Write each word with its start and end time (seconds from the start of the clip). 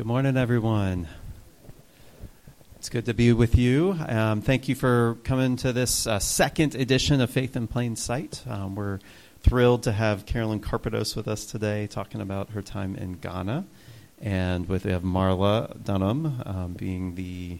Good 0.00 0.06
morning, 0.06 0.38
everyone. 0.38 1.08
It's 2.76 2.88
good 2.88 3.04
to 3.04 3.12
be 3.12 3.34
with 3.34 3.54
you. 3.54 3.94
Um, 4.08 4.40
thank 4.40 4.66
you 4.66 4.74
for 4.74 5.18
coming 5.24 5.56
to 5.56 5.74
this 5.74 6.06
uh, 6.06 6.18
second 6.18 6.74
edition 6.74 7.20
of 7.20 7.28
Faith 7.28 7.54
in 7.54 7.68
Plain 7.68 7.96
Sight. 7.96 8.42
Um, 8.48 8.76
we're 8.76 8.98
thrilled 9.42 9.82
to 9.82 9.92
have 9.92 10.24
Carolyn 10.24 10.60
Karpinos 10.60 11.14
with 11.14 11.28
us 11.28 11.44
today, 11.44 11.86
talking 11.86 12.22
about 12.22 12.48
her 12.52 12.62
time 12.62 12.96
in 12.96 13.18
Ghana, 13.18 13.66
and 14.22 14.66
with 14.70 14.86
we 14.86 14.92
have 14.92 15.02
Marla 15.02 15.84
Dunham 15.84 16.40
um, 16.46 16.72
being 16.72 17.14
the 17.14 17.58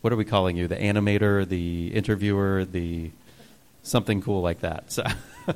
what 0.00 0.10
are 0.10 0.16
we 0.16 0.24
calling 0.24 0.56
you? 0.56 0.68
The 0.68 0.76
animator, 0.76 1.46
the 1.46 1.88
interviewer, 1.88 2.64
the 2.64 3.10
something 3.82 4.22
cool 4.22 4.40
like 4.40 4.60
that. 4.60 4.90
So. 4.90 5.04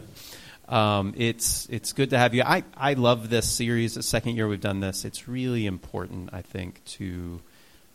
Um, 0.68 1.14
it's 1.16 1.66
it's 1.70 1.92
good 1.92 2.10
to 2.10 2.18
have 2.18 2.34
you. 2.34 2.42
I, 2.42 2.64
I 2.76 2.94
love 2.94 3.30
this 3.30 3.48
series. 3.48 3.94
The 3.94 4.02
second 4.02 4.36
year 4.36 4.48
we've 4.48 4.60
done 4.60 4.80
this. 4.80 5.04
It's 5.04 5.28
really 5.28 5.66
important, 5.66 6.30
I 6.32 6.42
think, 6.42 6.84
to 6.84 7.40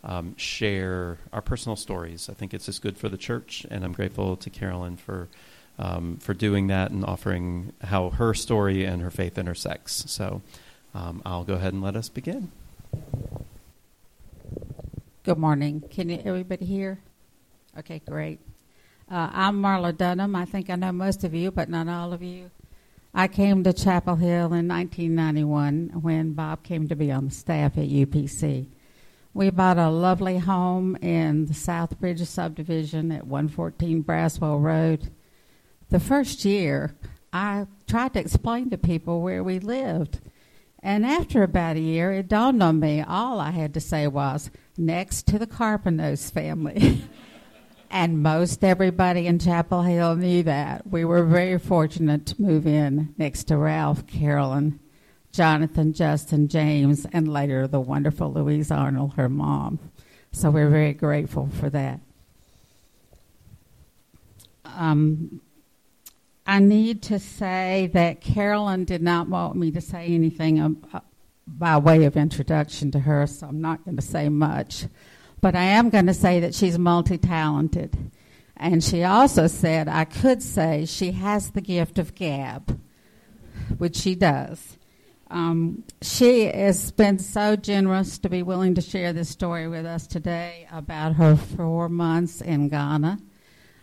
um, 0.04 0.36
share 0.36 1.18
our 1.32 1.42
personal 1.42 1.76
stories. 1.76 2.28
I 2.30 2.34
think 2.34 2.54
it's 2.54 2.66
just 2.66 2.80
good 2.80 2.96
for 2.96 3.08
the 3.08 3.18
church, 3.18 3.66
and 3.70 3.84
I'm 3.84 3.92
grateful 3.92 4.36
to 4.36 4.50
Carolyn 4.50 4.96
for 4.96 5.28
um, 5.78 6.16
for 6.16 6.32
doing 6.32 6.68
that 6.68 6.90
and 6.90 7.04
offering 7.04 7.72
how 7.82 8.10
her 8.10 8.32
story 8.32 8.84
and 8.84 9.02
her 9.02 9.10
faith 9.10 9.36
intersects. 9.36 10.10
So 10.10 10.40
um, 10.94 11.22
I'll 11.26 11.44
go 11.44 11.54
ahead 11.54 11.72
and 11.74 11.82
let 11.82 11.96
us 11.96 12.08
begin. 12.08 12.50
Good 15.24 15.38
morning. 15.38 15.82
Can 15.90 16.08
you, 16.08 16.20
everybody 16.24 16.64
hear? 16.64 16.98
Okay, 17.78 18.00
great. 18.06 18.40
Uh, 19.10 19.28
I'm 19.32 19.62
Marla 19.62 19.96
Dunham. 19.96 20.34
I 20.34 20.46
think 20.46 20.70
I 20.70 20.76
know 20.76 20.90
most 20.92 21.22
of 21.22 21.34
you, 21.34 21.50
but 21.50 21.68
not 21.68 21.88
all 21.88 22.12
of 22.12 22.22
you. 22.22 22.50
I 23.14 23.28
came 23.28 23.62
to 23.64 23.74
Chapel 23.74 24.16
Hill 24.16 24.54
in 24.54 24.68
1991 24.68 26.00
when 26.00 26.32
Bob 26.32 26.62
came 26.62 26.88
to 26.88 26.96
be 26.96 27.12
on 27.12 27.26
the 27.26 27.30
staff 27.30 27.76
at 27.76 27.88
UPC. 27.88 28.68
We 29.34 29.50
bought 29.50 29.76
a 29.76 29.90
lovely 29.90 30.38
home 30.38 30.96
in 30.96 31.44
the 31.44 31.52
South 31.52 32.00
Bridge 32.00 32.24
subdivision 32.26 33.12
at 33.12 33.26
114 33.26 34.02
Braswell 34.02 34.62
Road. 34.62 35.10
The 35.90 36.00
first 36.00 36.46
year, 36.46 36.94
I 37.34 37.66
tried 37.86 38.14
to 38.14 38.20
explain 38.20 38.70
to 38.70 38.78
people 38.78 39.20
where 39.20 39.44
we 39.44 39.58
lived. 39.58 40.20
And 40.82 41.04
after 41.04 41.42
about 41.42 41.76
a 41.76 41.80
year, 41.80 42.12
it 42.12 42.28
dawned 42.28 42.62
on 42.62 42.80
me 42.80 43.02
all 43.02 43.40
I 43.40 43.50
had 43.50 43.74
to 43.74 43.80
say 43.80 44.06
was, 44.06 44.50
next 44.78 45.26
to 45.26 45.38
the 45.38 45.46
Karpinos 45.46 46.32
family. 46.32 47.02
And 47.92 48.22
most 48.22 48.64
everybody 48.64 49.26
in 49.26 49.38
Chapel 49.38 49.82
Hill 49.82 50.16
knew 50.16 50.42
that. 50.44 50.86
We 50.86 51.04
were 51.04 51.24
very 51.24 51.58
fortunate 51.58 52.24
to 52.24 52.40
move 52.40 52.66
in 52.66 53.14
next 53.18 53.44
to 53.44 53.58
Ralph, 53.58 54.06
Carolyn, 54.06 54.80
Jonathan, 55.30 55.92
Justin, 55.92 56.48
James, 56.48 57.06
and 57.12 57.30
later 57.30 57.68
the 57.68 57.80
wonderful 57.80 58.32
Louise 58.32 58.70
Arnold, 58.70 59.12
her 59.16 59.28
mom. 59.28 59.78
So 60.30 60.50
we're 60.50 60.70
very 60.70 60.94
grateful 60.94 61.50
for 61.60 61.68
that. 61.68 62.00
Um, 64.64 65.42
I 66.46 66.60
need 66.60 67.02
to 67.02 67.18
say 67.18 67.90
that 67.92 68.22
Carolyn 68.22 68.86
did 68.86 69.02
not 69.02 69.28
want 69.28 69.54
me 69.56 69.70
to 69.70 69.82
say 69.82 70.06
anything 70.06 70.82
by 71.46 71.76
way 71.76 72.04
of 72.04 72.16
introduction 72.16 72.90
to 72.92 73.00
her, 73.00 73.26
so 73.26 73.48
I'm 73.48 73.60
not 73.60 73.84
going 73.84 73.96
to 73.96 74.02
say 74.02 74.30
much. 74.30 74.86
But 75.42 75.56
I 75.56 75.64
am 75.64 75.90
going 75.90 76.06
to 76.06 76.14
say 76.14 76.40
that 76.40 76.54
she's 76.54 76.78
multi 76.78 77.18
talented. 77.18 78.12
And 78.56 78.82
she 78.82 79.02
also 79.02 79.48
said 79.48 79.88
I 79.88 80.04
could 80.04 80.42
say 80.42 80.86
she 80.86 81.12
has 81.12 81.50
the 81.50 81.60
gift 81.60 81.98
of 81.98 82.14
gab, 82.14 82.80
which 83.76 83.96
she 83.96 84.14
does. 84.14 84.78
Um, 85.28 85.82
she 86.00 86.44
has 86.44 86.92
been 86.92 87.18
so 87.18 87.56
generous 87.56 88.18
to 88.18 88.28
be 88.28 88.42
willing 88.42 88.74
to 88.76 88.80
share 88.80 89.12
this 89.12 89.30
story 89.30 89.66
with 89.66 89.84
us 89.84 90.06
today 90.06 90.68
about 90.70 91.14
her 91.14 91.34
four 91.34 91.88
months 91.88 92.40
in 92.40 92.68
Ghana. 92.68 93.18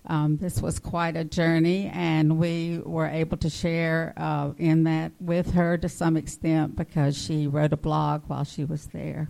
Um, 0.05 0.37
this 0.37 0.61
was 0.61 0.79
quite 0.79 1.17
a 1.17 1.25
journey, 1.25 1.91
and 1.93 2.37
we 2.37 2.79
were 2.85 3.07
able 3.07 3.35
to 3.37 3.49
share 3.49 4.13
uh, 4.15 4.51
in 4.57 4.83
that 4.85 5.11
with 5.19 5.51
her 5.51 5.77
to 5.79 5.89
some 5.89 6.15
extent 6.15 6.77
because 6.77 7.17
she 7.17 7.47
wrote 7.47 7.73
a 7.73 7.77
blog 7.77 8.23
while 8.27 8.45
she 8.45 8.63
was 8.63 8.87
there. 8.87 9.27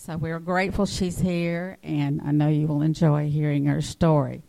So 0.00 0.16
we're 0.16 0.38
grateful 0.38 0.86
she's 0.86 1.18
here, 1.18 1.76
and 1.82 2.20
I 2.24 2.30
know 2.30 2.46
you 2.46 2.68
will 2.68 2.82
enjoy 2.82 3.28
hearing 3.28 3.64
her 3.64 3.82
story. 3.82 4.44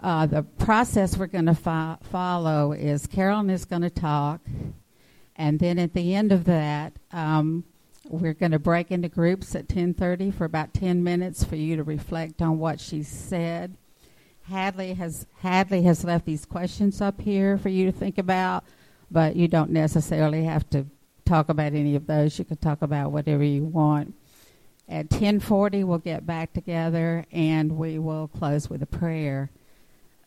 Uh, 0.00 0.26
the 0.26 0.42
process 0.42 1.16
we're 1.16 1.28
going 1.28 1.46
to 1.46 1.54
fo- 1.54 1.98
follow 2.10 2.72
is 2.72 3.06
Carolyn 3.06 3.50
is 3.50 3.64
going 3.64 3.82
to 3.82 3.88
talk, 3.88 4.40
and 5.36 5.60
then 5.60 5.78
at 5.78 5.94
the 5.94 6.12
end 6.12 6.32
of 6.32 6.42
that, 6.46 6.92
um, 7.12 7.62
we're 8.08 8.34
going 8.34 8.50
to 8.50 8.58
break 8.58 8.90
into 8.90 9.08
groups 9.08 9.54
at 9.54 9.68
10:30 9.68 10.34
for 10.34 10.44
about 10.44 10.74
10 10.74 11.04
minutes 11.04 11.44
for 11.44 11.54
you 11.54 11.76
to 11.76 11.84
reflect 11.84 12.42
on 12.42 12.58
what 12.58 12.80
she 12.80 13.04
said. 13.04 13.76
Hadley 14.48 14.94
has 14.94 15.24
Hadley 15.38 15.82
has 15.82 16.02
left 16.02 16.26
these 16.26 16.44
questions 16.44 17.00
up 17.00 17.20
here 17.20 17.56
for 17.56 17.68
you 17.68 17.86
to 17.86 17.92
think 17.96 18.18
about, 18.18 18.64
but 19.08 19.36
you 19.36 19.46
don't 19.46 19.70
necessarily 19.70 20.42
have 20.44 20.68
to 20.70 20.84
talk 21.24 21.48
about 21.48 21.74
any 21.74 21.94
of 21.94 22.08
those. 22.08 22.36
You 22.40 22.44
can 22.44 22.56
talk 22.56 22.82
about 22.82 23.12
whatever 23.12 23.44
you 23.44 23.62
want. 23.62 24.14
At 24.90 25.08
10:40 25.08 25.84
we'll 25.84 25.98
get 25.98 26.26
back 26.26 26.52
together 26.52 27.24
and 27.30 27.78
we 27.78 27.96
will 28.00 28.26
close 28.26 28.68
with 28.68 28.82
a 28.82 28.86
prayer. 28.86 29.48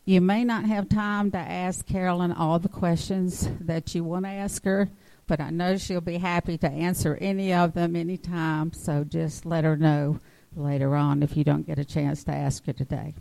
You 0.05 0.21
may 0.21 0.45
not 0.45 0.63
have 0.63 0.87
time 0.87 1.31
to 1.31 1.37
ask 1.37 1.85
Carolyn 1.85 2.31
all 2.31 2.59
the 2.59 2.69
questions 2.69 3.49
that 3.59 3.93
you 3.93 4.05
want 4.05 4.23
to 4.23 4.31
ask 4.31 4.63
her, 4.63 4.87
but 5.27 5.41
I 5.41 5.49
know 5.49 5.75
she'll 5.75 5.99
be 5.99 6.17
happy 6.17 6.57
to 6.59 6.69
answer 6.69 7.17
any 7.19 7.53
of 7.53 7.73
them 7.73 7.97
anytime, 7.97 8.71
so 8.71 9.03
just 9.03 9.45
let 9.45 9.65
her 9.65 9.75
know 9.75 10.21
later 10.55 10.95
on 10.95 11.23
if 11.23 11.35
you 11.35 11.43
don't 11.43 11.67
get 11.67 11.77
a 11.77 11.85
chance 11.85 12.23
to 12.23 12.31
ask 12.31 12.65
her 12.65 12.73
today. 12.73 13.15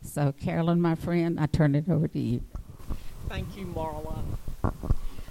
So, 0.00 0.32
Carolyn, 0.32 0.80
my 0.80 0.94
friend, 0.94 1.38
I 1.38 1.46
turn 1.46 1.74
it 1.74 1.88
over 1.88 2.08
to 2.08 2.18
you. 2.18 2.40
Thank 3.28 3.56
you, 3.58 3.66
Marla. 3.66 4.22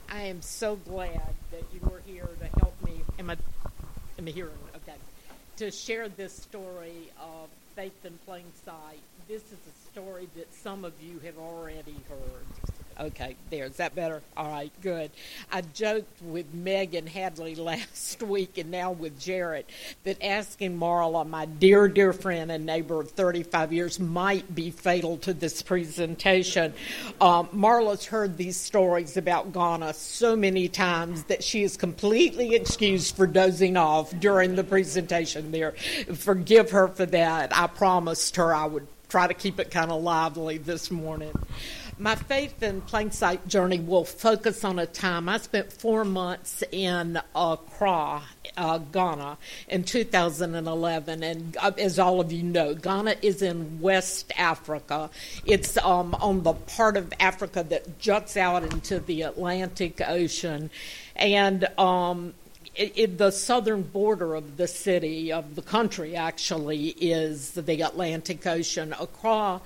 I 0.10 0.22
am 0.22 0.42
so 0.42 0.76
glad 0.76 1.34
that 1.52 1.64
you 1.74 1.80
were 1.82 2.02
here 2.06 2.30
to 2.40 2.60
help 2.60 2.76
me. 2.84 3.02
Am 3.18 3.30
I, 3.32 3.38
am 4.20 4.28
I 4.28 4.32
hearing? 4.32 4.52
To 5.62 5.70
share 5.70 6.10
this 6.10 6.34
story 6.34 7.12
of 7.22 7.48
Faith 7.76 8.04
in 8.04 8.18
Plain 8.26 8.46
Sight. 8.66 9.00
This 9.28 9.44
is 9.44 9.60
a 9.68 9.92
story 9.92 10.28
that 10.36 10.52
some 10.56 10.84
of 10.84 10.94
you 11.00 11.20
have 11.20 11.38
already 11.38 11.98
heard. 12.10 12.71
Okay, 13.00 13.36
there. 13.50 13.66
Is 13.66 13.78
that 13.78 13.96
better? 13.96 14.22
All 14.36 14.50
right, 14.50 14.72
good. 14.82 15.12
I 15.52 15.62
joked 15.62 16.22
with 16.22 16.54
Megan 16.54 17.08
Hadley 17.08 17.56
last 17.56 18.22
week 18.22 18.58
and 18.58 18.70
now 18.72 18.92
with 18.92 19.20
Jarrett 19.20 19.70
that 20.04 20.24
asking 20.24 20.78
Marla, 20.78 21.28
my 21.28 21.46
dear, 21.46 21.88
dear 21.88 22.14
friend 22.14 22.52
and 22.52 22.66
neighbor 22.66 23.00
of 23.00 23.12
35 23.12 23.74
years, 23.74 24.00
might 24.00 24.54
be 24.54 24.72
fatal 24.72 25.18
to 25.18 25.34
this 25.34 25.62
presentation. 25.62 26.74
Um, 27.20 27.48
Marla's 27.48 28.06
heard 28.06 28.38
these 28.38 28.58
stories 28.58 29.18
about 29.18 29.54
Ghana 29.54 29.94
so 29.94 30.36
many 30.36 30.68
times 30.68 31.24
that 31.26 31.44
she 31.44 31.64
is 31.64 31.78
completely 31.78 32.56
excused 32.56 33.16
for 33.16 33.26
dozing 33.26 33.78
off 33.78 34.12
during 34.20 34.56
the 34.56 34.64
presentation 34.64 35.52
there. 35.52 35.72
Forgive 36.14 36.72
her 36.72 36.88
for 36.88 37.06
that. 37.08 37.56
I 37.58 37.68
promised 37.68 38.36
her 38.36 38.54
I 38.54 38.66
would 38.66 38.88
try 39.12 39.28
to 39.28 39.34
keep 39.34 39.60
it 39.60 39.70
kind 39.70 39.92
of 39.92 40.02
lively 40.02 40.58
this 40.58 40.90
morning. 40.90 41.34
My 42.02 42.16
faith 42.16 42.64
in 42.64 42.82
plain 42.82 43.12
sight 43.12 43.48
journey 43.48 43.80
will 43.80 44.06
focus 44.06 44.64
on 44.64 44.80
a 44.80 44.88
time 44.88 45.30
I 45.30 45.38
spent 45.38 45.72
four 45.72 46.04
months 46.04 46.64
in 46.72 47.22
Accra, 47.36 48.24
uh, 48.58 48.78
Ghana, 48.80 49.38
in 49.68 49.84
2011. 49.84 51.22
And 51.22 51.56
uh, 51.62 51.72
as 51.78 52.00
all 52.00 52.20
of 52.20 52.32
you 52.32 52.42
know, 52.42 52.74
Ghana 52.74 53.18
is 53.22 53.44
in 53.44 53.80
West 53.80 54.32
Africa. 54.36 55.12
It's 55.46 55.78
um, 55.78 56.16
on 56.16 56.42
the 56.42 56.54
part 56.54 56.98
of 56.98 57.14
Africa 57.20 57.64
that 57.70 58.00
juts 58.00 58.36
out 58.36 58.64
into 58.64 59.00
the 59.00 59.22
Atlantic 59.22 60.02
Ocean. 60.02 60.72
And 61.16 61.66
um, 61.78 62.34
the 62.76 63.30
southern 63.30 63.84
border 63.84 64.34
of 64.34 64.58
the 64.58 64.68
city, 64.68 65.32
of 65.32 65.54
the 65.54 65.62
country, 65.62 66.16
actually, 66.16 66.88
is 67.00 67.52
the 67.52 67.82
Atlantic 67.84 68.48
Ocean. 68.48 68.96
Accra 69.00 69.62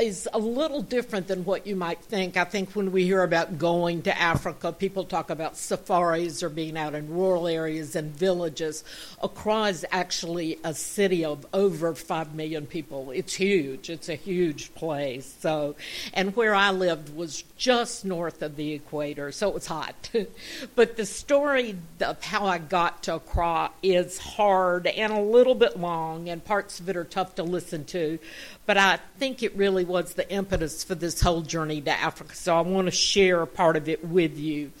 is 0.00 0.28
a 0.32 0.38
little 0.38 0.82
different 0.82 1.28
than 1.28 1.44
what 1.44 1.66
you 1.66 1.76
might 1.76 2.00
think. 2.00 2.36
I 2.36 2.44
think 2.44 2.72
when 2.72 2.92
we 2.92 3.04
hear 3.04 3.22
about 3.22 3.58
going 3.58 4.02
to 4.02 4.18
Africa, 4.18 4.72
people 4.72 5.04
talk 5.04 5.30
about 5.30 5.56
safaris 5.56 6.42
or 6.42 6.48
being 6.48 6.76
out 6.76 6.94
in 6.94 7.08
rural 7.08 7.46
areas 7.46 7.94
and 7.96 8.14
villages. 8.14 8.84
Accra 9.22 9.64
is 9.64 9.86
actually 9.90 10.58
a 10.64 10.74
city 10.74 11.24
of 11.24 11.46
over 11.52 11.94
5 11.94 12.34
million 12.34 12.66
people. 12.66 13.10
It's 13.10 13.34
huge. 13.34 13.90
It's 13.90 14.08
a 14.08 14.14
huge 14.14 14.74
place. 14.74 15.36
So, 15.40 15.76
and 16.14 16.34
where 16.34 16.54
I 16.54 16.70
lived 16.70 17.14
was 17.14 17.42
just 17.56 18.04
north 18.04 18.42
of 18.42 18.56
the 18.56 18.72
equator, 18.72 19.32
so 19.32 19.48
it 19.48 19.54
was 19.54 19.66
hot. 19.66 20.10
but 20.74 20.96
the 20.96 21.06
story 21.06 21.76
of 22.00 22.22
how 22.22 22.46
I 22.46 22.58
got 22.58 23.02
to 23.04 23.16
Accra 23.16 23.70
is 23.82 24.18
hard 24.18 24.86
and 24.86 25.12
a 25.12 25.20
little 25.20 25.54
bit 25.54 25.78
long, 25.78 26.28
and 26.28 26.44
parts 26.44 26.80
of 26.80 26.88
it 26.88 26.96
are 26.96 27.04
tough 27.04 27.34
to 27.36 27.42
listen 27.42 27.84
to. 27.86 28.18
But 28.66 28.78
I 28.78 28.98
think 29.18 29.42
it 29.42 29.56
really 29.56 29.84
was 29.90 30.14
the 30.14 30.30
impetus 30.30 30.82
for 30.84 30.94
this 30.94 31.20
whole 31.20 31.42
journey 31.42 31.80
to 31.82 31.90
Africa. 31.90 32.34
So 32.34 32.56
I 32.56 32.60
want 32.60 32.86
to 32.86 32.92
share 32.92 33.42
a 33.42 33.46
part 33.46 33.76
of 33.76 33.88
it 33.88 34.04
with 34.04 34.38
you. 34.38 34.72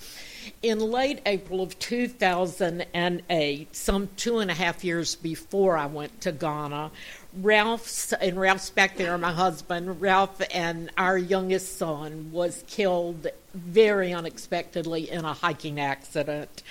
In 0.62 0.78
late 0.78 1.20
April 1.26 1.60
of 1.60 1.78
2008, 1.78 3.76
some 3.76 4.08
two 4.16 4.38
and 4.38 4.50
a 4.50 4.54
half 4.54 4.84
years 4.84 5.14
before 5.16 5.76
I 5.76 5.86
went 5.86 6.20
to 6.22 6.32
Ghana, 6.32 6.90
Ralph's 7.34 8.12
and 8.12 8.40
Ralph's 8.40 8.70
back 8.70 8.96
there, 8.96 9.16
my 9.18 9.32
husband, 9.32 10.00
Ralph 10.00 10.40
and 10.52 10.90
our 10.96 11.18
youngest 11.18 11.76
son 11.78 12.30
was 12.32 12.64
killed 12.66 13.26
very 13.54 14.12
unexpectedly 14.12 15.10
in 15.10 15.24
a 15.24 15.32
hiking 15.32 15.80
accident. 15.80 16.62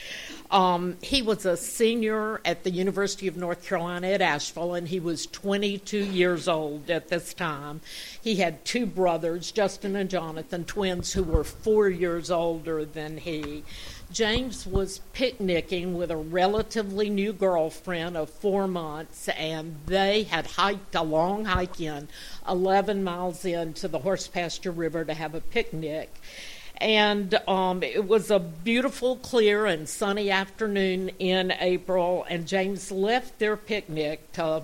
Um, 0.52 0.98
he 1.02 1.22
was 1.22 1.46
a 1.46 1.56
senior 1.56 2.42
at 2.44 2.64
the 2.64 2.72
University 2.72 3.28
of 3.28 3.38
North 3.38 3.64
Carolina 3.66 4.08
at 4.08 4.22
Asheville, 4.22 4.74
and 4.74 4.88
he 4.88 5.00
was 5.00 5.28
22 5.28 5.98
years 5.98 6.48
old 6.48 6.90
at 6.90 7.10
this 7.10 7.34
time. 7.36 7.82
He 8.22 8.38
had 8.38 8.66
two 8.66 8.88
brothers, 8.88 9.52
Justin 9.52 9.96
and 9.96 10.10
Jonathan, 10.10 10.66
twins, 10.66 11.14
who 11.14 11.24
were 11.24 11.44
four 11.44 11.88
years 11.88 12.32
older 12.32 12.84
than 12.84 13.18
he. 13.18 13.64
James 14.12 14.66
was 14.66 15.02
picnicking 15.14 15.96
with 15.96 16.10
a 16.10 16.18
relatively 16.18 17.12
new 17.12 17.32
girlfriend 17.32 18.18
of 18.18 18.28
four 18.28 18.68
months, 18.68 19.30
and 19.30 19.76
they 19.86 20.24
had 20.24 20.48
hiked 20.48 20.96
a 20.96 21.04
long 21.04 21.46
hike 21.46 21.80
in 21.80 22.08
11 22.48 23.04
miles 23.04 23.46
into 23.46 23.88
the 23.88 24.00
Horsepasture 24.00 24.76
River 24.76 25.06
to 25.06 25.14
have 25.14 25.36
a 25.36 25.42
picnic. 25.42 26.12
And 26.82 27.34
um, 27.48 27.84
it 27.84 28.08
was 28.08 28.32
a 28.32 28.40
beautiful, 28.40 29.18
clear, 29.18 29.66
and 29.66 29.88
sunny 29.88 30.32
afternoon 30.32 31.12
in 31.20 31.52
April, 31.60 32.26
and 32.30 32.48
James 32.48 32.92
left 32.92 33.38
their 33.40 33.58
picnic 33.58 34.32
to 34.34 34.64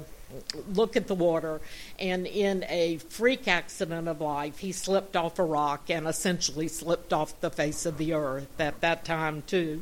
look 0.73 0.95
at 0.95 1.07
the 1.07 1.15
water, 1.15 1.61
and 1.99 2.25
in 2.27 2.65
a 2.67 2.97
freak 2.97 3.47
accident 3.47 4.07
of 4.07 4.21
life, 4.21 4.59
he 4.59 4.71
slipped 4.71 5.15
off 5.15 5.39
a 5.39 5.43
rock 5.43 5.89
and 5.89 6.07
essentially 6.07 6.67
slipped 6.67 7.13
off 7.13 7.39
the 7.41 7.49
face 7.49 7.85
of 7.85 7.97
the 7.97 8.13
earth 8.13 8.59
at 8.59 8.79
that 8.81 9.05
time, 9.05 9.43
too. 9.47 9.81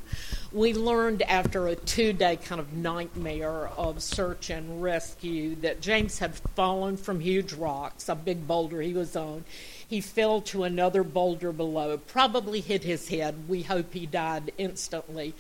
We 0.52 0.74
learned 0.74 1.22
after 1.24 1.68
a 1.68 1.76
two 1.76 2.14
day 2.14 2.36
kind 2.36 2.60
of 2.62 2.74
nightmare 2.74 3.70
of 3.78 4.02
search 4.04 4.50
and 4.50 4.82
rescue 4.82 5.56
that 5.58 5.82
James 5.82 6.20
had 6.20 6.36
fallen 6.56 6.98
from 6.98 7.20
huge 7.20 7.54
rocks, 7.54 8.10
a 8.10 8.16
big 8.16 8.48
boulder 8.48 8.82
he 8.82 8.94
was 8.94 9.16
on. 9.16 9.44
He 9.94 10.02
fell 10.02 10.42
to 10.42 10.64
another 10.64 11.04
boulder 11.04 11.52
below, 11.52 11.98
probably 11.98 12.62
hit 12.62 12.84
his 12.84 13.10
head. 13.10 13.48
We 13.48 13.62
hope 13.62 13.94
he 13.94 14.08
died 14.08 14.52
instantly 14.58 15.36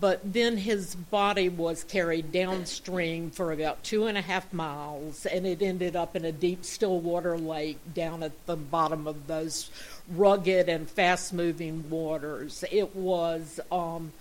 but 0.00 0.20
then 0.32 0.56
his 0.56 0.94
body 0.94 1.48
was 1.48 1.84
carried 1.84 2.32
downstream 2.32 3.30
for 3.30 3.52
about 3.52 3.84
two 3.84 4.06
and 4.06 4.18
a 4.18 4.22
half 4.22 4.52
miles, 4.52 5.24
and 5.24 5.46
it 5.46 5.62
ended 5.62 5.94
up 5.94 6.16
in 6.16 6.24
a 6.24 6.32
deep 6.32 6.64
still 6.64 6.98
water 6.98 7.38
lake 7.38 7.78
down 7.94 8.22
at 8.22 8.32
the 8.46 8.56
bottom 8.56 9.06
of 9.06 9.26
those 9.26 9.70
rugged 10.08 10.68
and 10.68 10.90
fast 10.90 11.32
moving 11.32 11.88
waters. 11.88 12.64
It 12.72 12.96
was 12.96 13.60
um, 13.70 14.12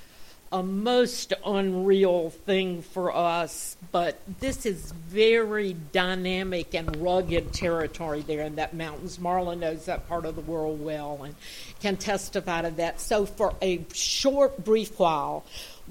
a 0.53 0.61
most 0.61 1.33
unreal 1.43 2.29
thing 2.29 2.83
for 2.83 3.13
us, 3.13 3.75
but 3.91 4.21
this 4.39 4.67
is 4.67 4.91
very 4.91 5.73
dynamic 5.91 6.75
and 6.75 6.95
rugged 6.97 7.51
territory 7.51 8.21
there 8.21 8.41
in 8.41 8.55
that 8.55 8.75
mountains. 8.75 9.17
Marla 9.17 9.57
knows 9.57 9.85
that 9.85 10.07
part 10.07 10.25
of 10.25 10.35
the 10.35 10.41
world 10.41 10.79
well 10.79 11.23
and 11.23 11.35
can 11.81 11.97
testify 11.97 12.61
to 12.61 12.69
that. 12.69 13.01
So, 13.01 13.25
for 13.25 13.55
a 13.63 13.83
short, 13.93 14.63
brief 14.63 14.99
while, 14.99 15.43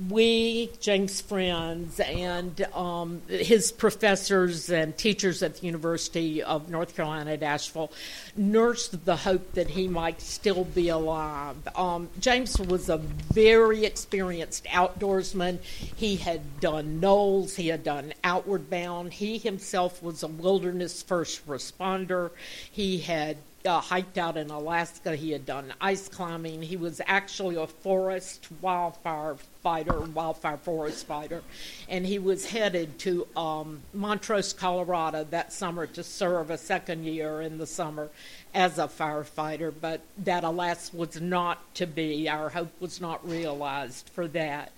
we, 0.09 0.71
James 0.81 1.21
Friends, 1.21 2.01
and 2.01 2.63
um, 2.75 3.21
his 3.29 3.71
professors 3.71 4.71
and 4.71 4.97
teachers 4.97 5.43
at 5.43 5.57
the 5.57 5.67
University 5.67 6.43
of 6.43 6.71
North 6.71 6.97
Carolina 6.97 7.33
at 7.33 7.43
Asheville 7.43 7.93
nursed 8.35 9.05
the 9.05 9.17
hope 9.17 9.53
that 9.53 9.69
he 9.69 9.89
might 9.89 10.21
still 10.23 10.65
be 10.65 10.89
alive. 10.89 11.57
Um, 11.77 12.09
James 12.19 12.59
was 12.59 12.89
a 12.89 12.97
very 12.99 13.85
experienced 13.85 14.65
outdoorsman. 14.65 15.61
He 15.63 16.17
had 16.17 16.61
done 16.61 17.01
NOLS, 17.01 17.57
he 17.57 17.69
had 17.69 17.85
done 17.85 18.15
Outward 18.25 18.71
Bound. 18.71 19.13
He 19.13 19.37
himself 19.37 20.03
was 20.03 20.23
a 20.23 20.29
wilderness 20.29 21.03
first 21.03 21.47
responder. 21.47 22.31
He 22.71 22.99
had 22.99 23.37
uh, 23.65 23.81
hiked 23.81 24.19
out 24.19 24.37
in 24.37 24.51
Alaska. 24.51 25.15
He 25.17 25.31
had 25.31 25.47
done 25.47 25.73
ice 25.81 26.09
climbing. 26.09 26.63
He 26.63 26.77
was 26.77 27.01
actually 27.07 27.57
a 27.57 27.67
forest 27.67 28.49
wildfire 28.61 29.37
fighter, 29.63 30.01
wildfire 30.01 30.57
forest 30.57 31.07
fighter, 31.07 31.43
and 31.89 32.05
he 32.05 32.19
was 32.19 32.47
headed 32.47 32.99
to 33.01 33.27
um, 33.37 33.81
Montrose, 33.95 34.53
Colorado 34.53 35.25
that 35.31 35.53
summer 35.53 35.87
to 35.87 36.03
serve 36.03 36.51
a 36.51 36.59
second 36.59 37.05
year 37.05 37.41
in 37.41 37.59
the 37.59 37.67
summer 37.67 38.11
as 38.55 38.79
a 38.79 38.89
firefighter. 38.89 39.73
But 39.79 40.01
that, 40.19 40.45
alas, 40.45 40.93
was 40.93 41.21
not 41.21 41.75
to 41.77 41.87
be. 41.87 42.29
Our 42.29 42.51
hope 42.51 42.73
was 42.81 43.01
not 43.01 43.27
realized 43.29 44.11
for 44.13 44.27
that 44.29 44.73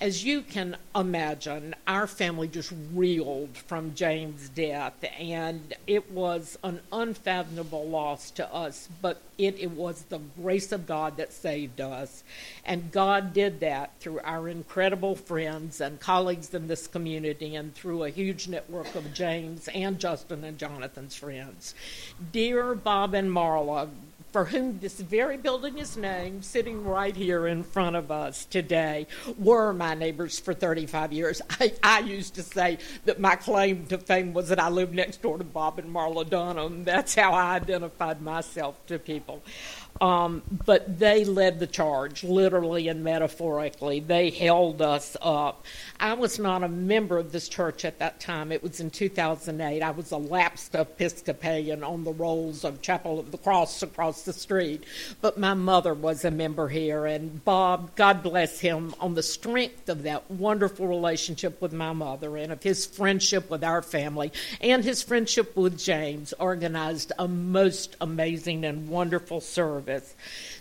as 0.00 0.24
you 0.24 0.40
can 0.40 0.76
imagine, 0.96 1.74
our 1.86 2.06
family 2.06 2.48
just 2.48 2.72
reeled 2.94 3.54
from 3.54 3.94
James' 3.94 4.48
death, 4.48 4.94
and 5.18 5.74
it 5.86 6.10
was 6.10 6.58
an 6.64 6.80
unfathomable 6.90 7.86
loss 7.86 8.30
to 8.32 8.54
us, 8.54 8.88
but 9.02 9.20
it, 9.36 9.58
it 9.58 9.72
was 9.72 10.02
the 10.04 10.20
grace 10.40 10.72
of 10.72 10.86
God 10.86 11.18
that 11.18 11.34
saved 11.34 11.82
us. 11.82 12.24
And 12.64 12.90
God 12.90 13.34
did 13.34 13.60
that 13.60 13.92
through 14.00 14.20
our 14.20 14.48
incredible 14.48 15.16
friends 15.16 15.82
and 15.82 16.00
colleagues 16.00 16.54
in 16.54 16.66
this 16.66 16.86
community 16.86 17.54
and 17.54 17.74
through 17.74 18.04
a 18.04 18.10
huge 18.10 18.48
network 18.48 18.94
of 18.94 19.12
James 19.12 19.68
and 19.74 19.98
Justin 19.98 20.44
and 20.44 20.56
Jonathan's 20.56 21.14
friends. 21.14 21.74
Dear 22.32 22.74
Bob 22.74 23.12
and 23.12 23.30
Marla, 23.30 23.90
for 24.32 24.44
whom 24.44 24.78
this 24.78 25.00
very 25.00 25.36
building 25.36 25.78
is 25.78 25.96
named, 25.96 26.44
sitting 26.44 26.84
right 26.84 27.16
here 27.16 27.46
in 27.46 27.62
front 27.62 27.96
of 27.96 28.10
us 28.10 28.44
today, 28.44 29.06
were 29.38 29.72
my 29.72 29.94
neighbors 29.94 30.38
for 30.38 30.54
35 30.54 31.12
years. 31.12 31.42
I, 31.60 31.72
I, 31.82 32.00
used 32.00 32.34
to 32.36 32.42
say 32.42 32.78
that 33.04 33.20
my 33.20 33.36
claim 33.36 33.86
to 33.86 33.98
fame 33.98 34.32
was 34.32 34.48
that 34.48 34.60
I 34.60 34.68
lived 34.68 34.94
next 34.94 35.22
door 35.22 35.38
to 35.38 35.44
Bob 35.44 35.78
and 35.78 35.94
Marla 35.94 36.28
Dunham. 36.28 36.84
That's 36.84 37.14
how 37.14 37.32
I 37.32 37.56
identified 37.56 38.22
myself 38.22 38.74
to 38.86 38.98
people. 38.98 39.42
Um, 40.00 40.42
but 40.64 40.98
they 40.98 41.24
led 41.24 41.58
the 41.58 41.66
charge, 41.66 42.24
literally 42.24 42.88
and 42.88 43.04
metaphorically. 43.04 44.00
They 44.00 44.30
held 44.30 44.80
us 44.80 45.16
up. 45.20 45.66
I 45.98 46.14
was 46.14 46.38
not 46.38 46.62
a 46.62 46.68
member 46.68 47.18
of 47.18 47.32
this 47.32 47.48
church 47.48 47.84
at 47.84 47.98
that 47.98 48.18
time. 48.20 48.50
It 48.50 48.62
was 48.62 48.80
in 48.80 48.90
2008. 48.90 49.82
I 49.82 49.90
was 49.90 50.10
a 50.10 50.16
lapsed 50.16 50.74
Episcopalian 50.74 51.84
on 51.84 52.04
the 52.04 52.12
rolls 52.12 52.64
of 52.64 52.80
Chapel 52.80 53.18
of 53.18 53.30
the 53.30 53.36
Cross 53.38 53.82
across 53.82 54.22
the 54.22 54.32
street. 54.32 54.84
But 55.20 55.38
my 55.38 55.52
mother 55.52 55.92
was 55.92 56.24
a 56.24 56.30
member 56.30 56.68
here, 56.68 57.04
and 57.04 57.44
Bob, 57.44 57.94
God 57.96 58.22
bless 58.22 58.60
him, 58.60 58.94
on 59.00 59.14
the 59.14 59.22
strength 59.22 59.90
of 59.90 60.04
that 60.04 60.30
wonderful 60.30 60.86
relationship 60.86 61.60
with 61.60 61.74
my 61.74 61.92
mother 61.92 62.38
and 62.38 62.52
of 62.52 62.62
his 62.62 62.86
friendship 62.86 63.50
with 63.50 63.62
our 63.62 63.82
family 63.82 64.32
and 64.62 64.82
his 64.82 65.02
friendship 65.02 65.54
with 65.56 65.78
James, 65.78 66.32
organized 66.38 67.12
a 67.18 67.28
most 67.28 67.96
amazing 68.00 68.64
and 68.64 68.88
wonderful 68.88 69.40
service. 69.40 69.79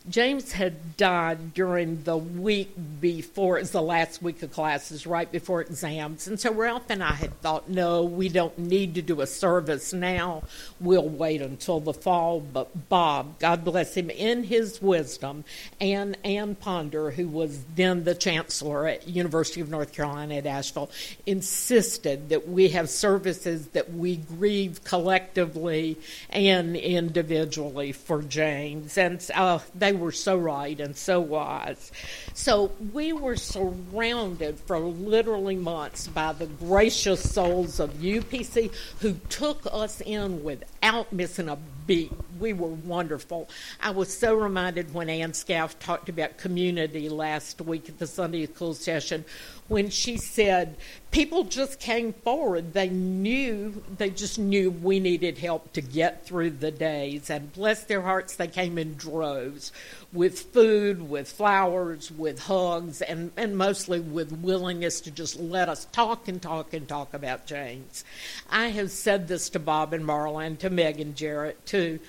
James 0.10 0.52
had 0.54 0.98
died 0.98 1.54
during 1.54 2.04
the 2.04 2.18
week 2.18 2.72
before, 3.00 3.60
it's 3.60 3.72
the 3.72 3.82
last 3.82 4.22
week 4.22 4.42
of 4.44 4.52
classes, 4.52 5.06
right 5.08 5.32
before 5.32 5.62
exams. 5.62 6.28
And 6.28 6.40
so 6.40 6.54
Ralph 6.54 6.90
and 6.90 7.04
I 7.04 7.14
had 7.14 7.40
thought, 7.42 7.70
no, 7.70 8.04
we 8.04 8.30
don't 8.30 8.58
need 8.58 8.96
to 8.96 9.02
do 9.02 9.22
a 9.22 9.28
service 9.28 9.94
now. 9.94 10.44
We'll 10.80 11.08
wait 11.08 11.42
until 11.42 11.80
the 11.80 11.94
fall. 11.94 12.40
But 12.40 12.90
Bob, 12.90 13.40
God 13.40 13.64
bless 13.64 13.96
him, 13.96 14.10
in 14.10 14.44
his 14.44 14.82
wisdom, 14.82 15.44
and 15.80 16.18
Anne 16.24 16.56
Ponder, 16.56 17.12
who 17.12 17.28
was 17.28 17.64
then 17.76 18.04
the 18.04 18.16
chancellor 18.16 18.88
at 18.88 19.08
University 19.08 19.62
of 19.62 19.70
North 19.70 19.94
Carolina 19.94 20.36
at 20.36 20.46
Asheville, 20.46 20.92
insisted 21.26 22.30
that 22.30 22.48
we 22.48 22.70
have 22.70 22.90
services 22.90 23.68
that 23.68 23.94
we 23.94 24.18
grieve 24.18 24.84
collectively 24.84 25.98
and 26.30 26.76
individually 26.76 27.92
for 27.92 28.22
James. 28.22 28.98
And 28.98 29.09
uh, 29.34 29.60
they 29.76 29.92
were 29.92 30.12
so 30.12 30.38
right 30.38 30.80
and 30.80 30.96
so 30.96 31.20
wise. 31.20 31.92
So 32.34 32.72
we 32.94 33.14
were 33.14 33.36
surrounded 33.36 34.60
for 34.60 34.80
literally 34.80 35.56
months 35.56 36.08
by 36.08 36.34
the 36.34 36.48
gracious 36.48 37.32
souls 37.32 37.80
of 37.80 37.94
UPC 37.94 38.74
who 39.00 39.14
took 39.30 39.62
us 39.72 40.02
in 40.02 40.44
without 40.44 41.12
missing 41.12 41.50
a 41.50 41.58
beat. 41.88 42.12
We 42.40 42.54
were 42.54 42.68
wonderful. 42.68 43.50
I 43.82 43.92
was 43.92 44.16
so 44.16 44.36
reminded 44.36 44.94
when 44.94 45.10
Ann 45.10 45.34
Scaff 45.34 45.78
talked 45.80 46.10
about 46.10 46.38
community 46.38 47.10
last 47.10 47.62
week 47.62 47.90
at 47.90 48.00
the 48.00 48.08
Sunday 48.08 48.46
school 48.46 48.74
session 48.74 49.26
when 49.70 49.90
she 49.90 50.18
said 50.18 50.76
people 51.12 51.44
just 51.44 51.80
came 51.80 52.12
forward. 52.12 52.74
They 52.74 52.90
knew, 52.90 53.84
they 53.98 54.10
just 54.10 54.38
knew 54.38 54.72
we 54.72 55.00
needed 55.00 55.38
help 55.38 55.74
to 55.74 55.82
get 55.82 56.26
through 56.26 56.52
the 56.52 56.72
days. 56.72 57.30
And 57.30 57.54
bless 57.54 57.84
their 57.84 58.02
hearts, 58.02 58.36
they 58.36 58.48
came 58.48 58.78
in 58.78 58.96
droves 58.96 59.72
with 60.12 60.40
food, 60.40 61.10
with 61.10 61.32
flowers, 61.32 62.12
with 62.12 62.40
hugs, 62.40 63.02
and, 63.02 63.32
and 63.38 63.58
mostly 63.58 64.00
with 64.00 64.32
willingness 64.32 65.02
to 65.02 65.12
just 65.12 65.40
let 65.40 65.70
us 65.70 65.86
talk 65.92 66.28
and 66.28 66.42
talk 66.42 66.74
and 66.74 66.88
talk 66.88 67.14
about 67.14 67.46
James. 67.46 68.04
I 68.50 68.68
have 68.70 68.92
said 68.92 69.28
this 69.28 69.50
to 69.52 69.60
Bob 69.60 69.94
and 69.94 70.04
Marla 70.04 70.46
and 70.46 70.60
to 70.60 70.70
Meg 70.70 71.00
and 71.00 71.16
Jarrett 71.16 71.64
too. 71.66 72.00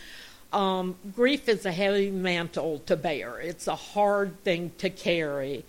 Um, 0.53 0.97
grief 1.15 1.49
is 1.49 1.65
a 1.65 1.73
heavy 1.73 2.11
mantle 2.11 2.81
to 2.87 2.97
bear. 2.97 3.39
It's 3.41 3.69
a 3.69 3.77
hard 3.77 4.43
thing 4.43 4.73
to 4.79 4.91
carry. 4.91 5.65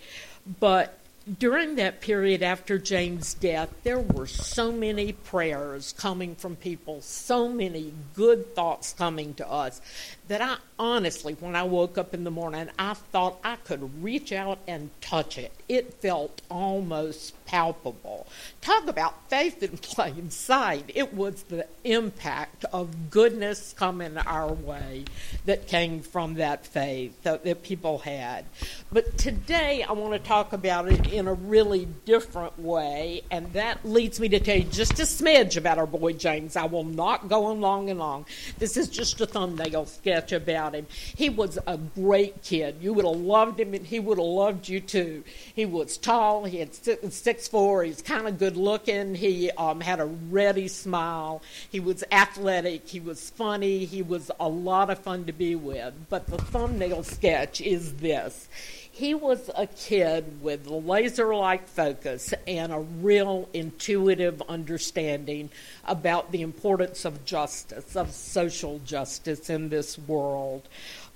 But 0.58 0.98
during 1.38 1.76
that 1.76 2.00
period 2.00 2.42
after 2.42 2.78
Jane's 2.78 3.34
death, 3.34 3.70
there 3.84 4.00
were 4.00 4.26
so 4.26 4.72
many 4.72 5.12
prayers 5.12 5.94
coming 5.96 6.34
from 6.34 6.56
people, 6.56 7.00
so 7.00 7.48
many 7.48 7.92
good 8.14 8.54
thoughts 8.56 8.92
coming 8.92 9.34
to 9.34 9.48
us 9.48 9.80
that 10.26 10.40
I 10.40 10.56
honestly, 10.82 11.36
when 11.38 11.54
I 11.54 11.62
woke 11.62 11.96
up 11.96 12.12
in 12.12 12.24
the 12.24 12.30
morning, 12.30 12.68
I 12.76 12.94
thought 12.94 13.38
I 13.44 13.54
could 13.54 14.02
reach 14.02 14.32
out 14.32 14.58
and 14.66 14.90
touch 15.00 15.38
it. 15.38 15.52
It 15.68 15.94
felt 15.94 16.42
almost 16.50 17.34
palpable. 17.46 18.26
Talk 18.60 18.88
about 18.88 19.30
faith 19.30 19.62
in 19.62 19.78
plain 19.82 20.30
sight. 20.30 20.90
It 20.94 21.14
was 21.14 21.44
the 21.44 21.66
impact 21.84 22.64
of 22.72 23.10
goodness 23.10 23.74
coming 23.78 24.18
our 24.18 24.52
way 24.52 25.04
that 25.44 25.68
came 25.68 26.00
from 26.00 26.34
that 26.34 26.66
faith 26.66 27.22
that, 27.22 27.44
that 27.44 27.62
people 27.62 27.98
had. 27.98 28.44
But 28.90 29.16
today 29.16 29.84
I 29.88 29.92
want 29.92 30.14
to 30.14 30.28
talk 30.28 30.52
about 30.52 30.90
it 30.90 31.12
in 31.12 31.28
a 31.28 31.34
really 31.34 31.86
different 32.04 32.58
way, 32.58 33.22
and 33.30 33.52
that 33.52 33.84
leads 33.84 34.18
me 34.18 34.28
to 34.30 34.40
tell 34.40 34.56
you 34.56 34.64
just 34.64 34.98
a 34.98 35.04
smidge 35.04 35.56
about 35.56 35.78
our 35.78 35.86
boy 35.86 36.14
James. 36.14 36.56
I 36.56 36.64
will 36.64 36.84
not 36.84 37.28
go 37.28 37.44
on 37.46 37.60
long 37.60 37.88
and 37.88 38.00
long. 38.00 38.26
This 38.58 38.76
is 38.76 38.88
just 38.88 39.20
a 39.20 39.26
thumbnail 39.26 39.86
sketch 39.86 40.32
sketch 40.32 40.32
about 40.72 40.78
him. 40.78 40.86
He 41.16 41.28
was 41.28 41.58
a 41.66 41.76
great 41.76 42.42
kid. 42.42 42.76
You 42.80 42.92
would 42.94 43.04
have 43.04 43.16
loved 43.16 43.60
him, 43.60 43.74
and 43.74 43.86
he 43.86 44.00
would 44.00 44.18
have 44.18 44.26
loved 44.26 44.68
you 44.68 44.80
too. 44.80 45.24
He 45.54 45.66
was 45.66 45.96
tall. 45.96 46.44
He 46.44 46.58
had 46.58 46.74
six 46.74 47.48
four. 47.48 47.84
He's 47.84 48.02
kind 48.02 48.26
of 48.26 48.38
good 48.38 48.56
looking. 48.56 49.14
He 49.14 49.50
um, 49.52 49.80
had 49.80 50.00
a 50.00 50.06
ready 50.06 50.68
smile. 50.68 51.42
He 51.70 51.80
was 51.80 52.04
athletic. 52.10 52.88
He 52.88 53.00
was 53.00 53.30
funny. 53.30 53.84
He 53.84 54.02
was 54.02 54.30
a 54.40 54.48
lot 54.48 54.90
of 54.90 54.98
fun 54.98 55.24
to 55.26 55.32
be 55.32 55.54
with. 55.54 55.94
But 56.08 56.26
the 56.26 56.38
thumbnail 56.38 57.02
sketch 57.02 57.60
is 57.60 57.94
this 57.94 58.48
he 58.92 59.14
was 59.14 59.50
a 59.56 59.66
kid 59.66 60.42
with 60.42 60.66
laser 60.66 61.34
like 61.34 61.66
focus 61.66 62.34
and 62.46 62.70
a 62.70 62.78
real 62.78 63.48
intuitive 63.54 64.42
understanding 64.50 65.48
about 65.86 66.30
the 66.30 66.42
importance 66.42 67.06
of 67.06 67.24
justice, 67.24 67.96
of 67.96 68.12
social 68.12 68.80
justice 68.80 69.48
in 69.48 69.70
this 69.70 69.98
world. 69.98 70.68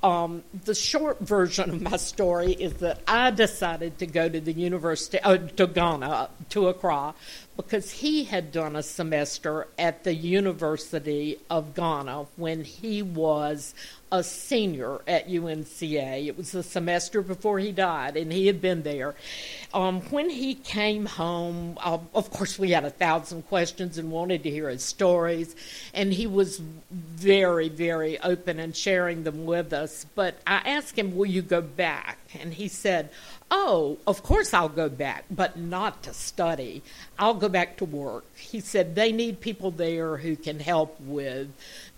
Um, 0.02 0.42
the 0.64 0.74
short 0.74 1.20
version 1.20 1.68
of 1.68 1.82
my 1.82 1.98
story 1.98 2.52
is 2.52 2.74
that 2.74 3.00
I 3.06 3.30
decided 3.30 3.98
to 3.98 4.06
go 4.06 4.26
to 4.26 4.40
the 4.40 4.52
university, 4.52 5.20
uh, 5.20 5.36
to 5.36 5.66
Ghana, 5.66 6.30
to 6.50 6.68
Accra, 6.68 7.14
because 7.56 7.90
he 7.90 8.24
had 8.24 8.52
done 8.52 8.76
a 8.76 8.82
semester 8.82 9.66
at 9.78 10.04
the 10.04 10.14
University 10.14 11.38
of 11.48 11.74
Ghana 11.74 12.26
when 12.36 12.64
he 12.64 13.02
was 13.02 13.74
a 14.12 14.22
senior 14.22 15.00
at 15.08 15.28
UNCA. 15.28 16.26
It 16.26 16.36
was 16.36 16.52
the 16.52 16.62
semester 16.62 17.22
before 17.22 17.58
he 17.58 17.72
died, 17.72 18.16
and 18.16 18.32
he 18.32 18.46
had 18.46 18.60
been 18.60 18.82
there. 18.82 19.14
Um, 19.74 20.00
when 20.02 20.30
he 20.30 20.54
came 20.54 21.06
home, 21.06 21.76
uh, 21.82 21.98
of 22.14 22.30
course, 22.30 22.58
we 22.58 22.70
had 22.70 22.84
a 22.84 22.90
thousand 22.90 23.42
questions 23.48 23.98
and 23.98 24.10
wanted 24.10 24.44
to 24.44 24.50
hear 24.50 24.68
his 24.68 24.84
stories, 24.84 25.56
and 25.92 26.12
he 26.12 26.26
was 26.26 26.58
very, 26.90 27.68
very 27.68 28.20
open 28.20 28.60
and 28.60 28.76
sharing 28.76 29.24
them 29.24 29.44
with 29.44 29.72
us. 29.72 30.06
But 30.14 30.36
I 30.46 30.56
asked 30.64 30.96
him, 30.96 31.16
Will 31.16 31.26
you 31.26 31.42
go 31.42 31.60
back? 31.60 32.18
And 32.38 32.54
he 32.54 32.68
said, 32.68 33.10
Oh, 33.50 33.98
of 34.06 34.22
course 34.24 34.52
I'll 34.52 34.68
go 34.68 34.88
back, 34.88 35.24
but 35.30 35.56
not 35.56 36.02
to 36.02 36.12
study. 36.12 36.82
I'll 37.18 37.34
go 37.34 37.48
back 37.48 37.76
to 37.78 37.84
work. 37.84 38.24
He 38.36 38.58
said 38.58 38.94
they 38.94 39.12
need 39.12 39.40
people 39.40 39.70
there 39.70 40.16
who 40.16 40.34
can 40.34 40.58
help 40.58 41.00
with 41.00 41.48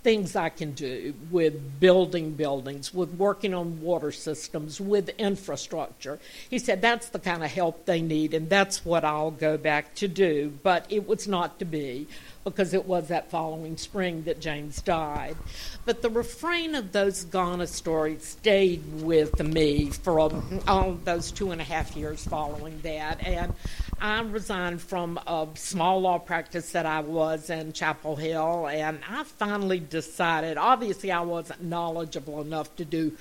things 0.09 0.35
I 0.35 0.49
can 0.49 0.73
do 0.73 1.12
with 1.31 1.81
building 1.81 2.33
buildings, 2.33 2.95
with 2.95 3.11
working 3.11 3.53
on 3.53 3.83
water 3.83 4.11
systems, 4.11 4.81
with 4.81 5.11
infrastructure. 5.19 6.19
He 6.49 6.59
said 6.59 6.81
that's 6.81 7.11
the 7.11 7.19
kind 7.19 7.45
of 7.45 7.50
help 7.50 7.85
they 7.85 8.00
need, 8.00 8.33
and 8.33 8.49
that's 8.49 8.87
what 8.87 9.05
I'll 9.05 9.31
go 9.31 9.59
back 9.59 9.95
to 9.97 10.09
do. 10.09 10.50
But 10.62 10.87
it 10.88 11.07
was 11.07 11.29
not 11.29 11.59
to 11.59 11.67
be 11.67 12.07
because 12.43 12.73
it 12.73 12.87
was 12.87 13.09
that 13.09 13.31
following 13.31 13.77
spring 13.77 14.23
that 14.23 14.41
James 14.41 14.81
died. 14.81 15.37
But 15.85 16.00
the 16.00 16.09
refrain 16.09 16.75
of 16.75 16.93
those 16.93 17.25
Ghana 17.25 17.67
stories 17.67 18.25
stayed 18.25 19.03
with 19.03 19.38
me 19.43 19.91
for 19.91 20.19
all 20.19 20.93
those 21.05 21.31
two 21.31 21.50
and 21.50 21.61
a 21.61 21.65
half 21.65 21.95
years 21.95 22.25
following 22.25 22.81
that. 22.81 23.27
And 23.27 23.53
I 24.00 24.21
resigned 24.21 24.81
from 24.81 25.19
a 25.26 25.49
small 25.55 26.00
law 26.00 26.19
practice 26.19 26.73
that 26.73 26.87
I 26.87 27.00
was 27.00 27.50
in 27.50 27.73
Chapel 27.73 28.17
Hill, 28.17 28.69
and 28.69 29.00
I 29.09 29.25
finally 29.25 29.81
decided, 29.81 30.57
obviously, 30.57 31.11
I 31.11 31.21
wasn't 31.21 31.64
knowledgeable 31.64 32.40
enough 32.40 32.75
to 32.76 32.85
do 32.85 33.17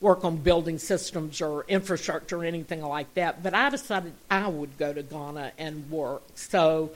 work 0.00 0.24
on 0.24 0.36
building 0.36 0.78
systems 0.78 1.40
or 1.40 1.64
infrastructure 1.68 2.38
or 2.38 2.44
anything 2.44 2.82
like 2.82 3.14
that, 3.14 3.42
but 3.42 3.54
I 3.54 3.70
decided 3.70 4.12
I 4.30 4.48
would 4.48 4.76
go 4.76 4.92
to 4.92 5.02
Ghana 5.02 5.52
and 5.58 5.88
work. 5.90 6.22
So 6.34 6.90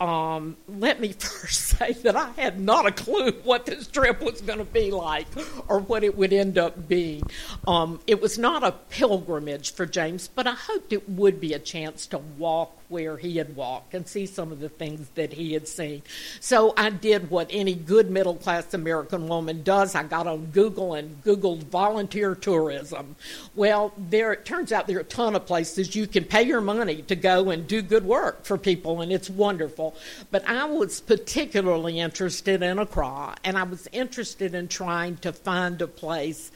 um, 0.00 0.56
let 0.68 1.00
me 1.00 1.12
first 1.18 1.78
say 1.78 1.92
that 1.92 2.16
I 2.16 2.30
had 2.32 2.60
not 2.60 2.86
a 2.86 2.90
clue 2.90 3.32
what 3.44 3.66
this 3.66 3.86
trip 3.86 4.20
was 4.20 4.40
going 4.40 4.58
to 4.58 4.64
be 4.64 4.90
like 4.90 5.28
or 5.68 5.78
what 5.78 6.02
it 6.02 6.16
would 6.16 6.32
end 6.32 6.58
up 6.58 6.88
being. 6.88 7.22
Um, 7.66 8.00
it 8.08 8.20
was 8.20 8.38
not 8.38 8.64
a 8.64 8.72
pilgrimage 8.72 9.72
for 9.72 9.86
James, 9.86 10.28
but 10.28 10.46
I 10.46 10.54
hoped 10.54 10.92
it 10.92 11.08
would 11.08 11.40
be 11.40 11.52
a 11.54 11.58
chance 11.60 12.06
to 12.08 12.18
walk 12.18 12.77
where 12.88 13.16
he 13.16 13.36
had 13.36 13.54
walked 13.54 13.94
and 13.94 14.06
see 14.06 14.26
some 14.26 14.50
of 14.50 14.60
the 14.60 14.68
things 14.68 15.08
that 15.14 15.32
he 15.32 15.52
had 15.52 15.68
seen. 15.68 16.02
So 16.40 16.72
I 16.76 16.90
did 16.90 17.30
what 17.30 17.48
any 17.50 17.74
good 17.74 18.10
middle 18.10 18.36
class 18.36 18.72
American 18.74 19.28
woman 19.28 19.62
does. 19.62 19.94
I 19.94 20.04
got 20.04 20.26
on 20.26 20.46
Google 20.46 20.94
and 20.94 21.22
Googled 21.22 21.64
volunteer 21.64 22.34
tourism. 22.34 23.16
Well, 23.54 23.92
there 23.96 24.32
it 24.32 24.44
turns 24.44 24.72
out 24.72 24.86
there 24.86 24.98
are 24.98 25.00
a 25.00 25.04
ton 25.04 25.36
of 25.36 25.46
places 25.46 25.94
you 25.94 26.06
can 26.06 26.24
pay 26.24 26.42
your 26.42 26.60
money 26.60 27.02
to 27.02 27.16
go 27.16 27.50
and 27.50 27.66
do 27.66 27.82
good 27.82 28.04
work 28.04 28.44
for 28.44 28.56
people, 28.56 29.00
and 29.00 29.12
it's 29.12 29.30
wonderful. 29.30 29.94
But 30.30 30.48
I 30.48 30.64
was 30.64 31.00
particularly 31.00 32.00
interested 32.00 32.62
in 32.62 32.78
Accra, 32.78 33.36
and 33.44 33.58
I 33.58 33.64
was 33.64 33.88
interested 33.92 34.54
in 34.54 34.68
trying 34.68 35.16
to 35.18 35.32
find 35.32 35.80
a 35.82 35.86
place 35.86 36.50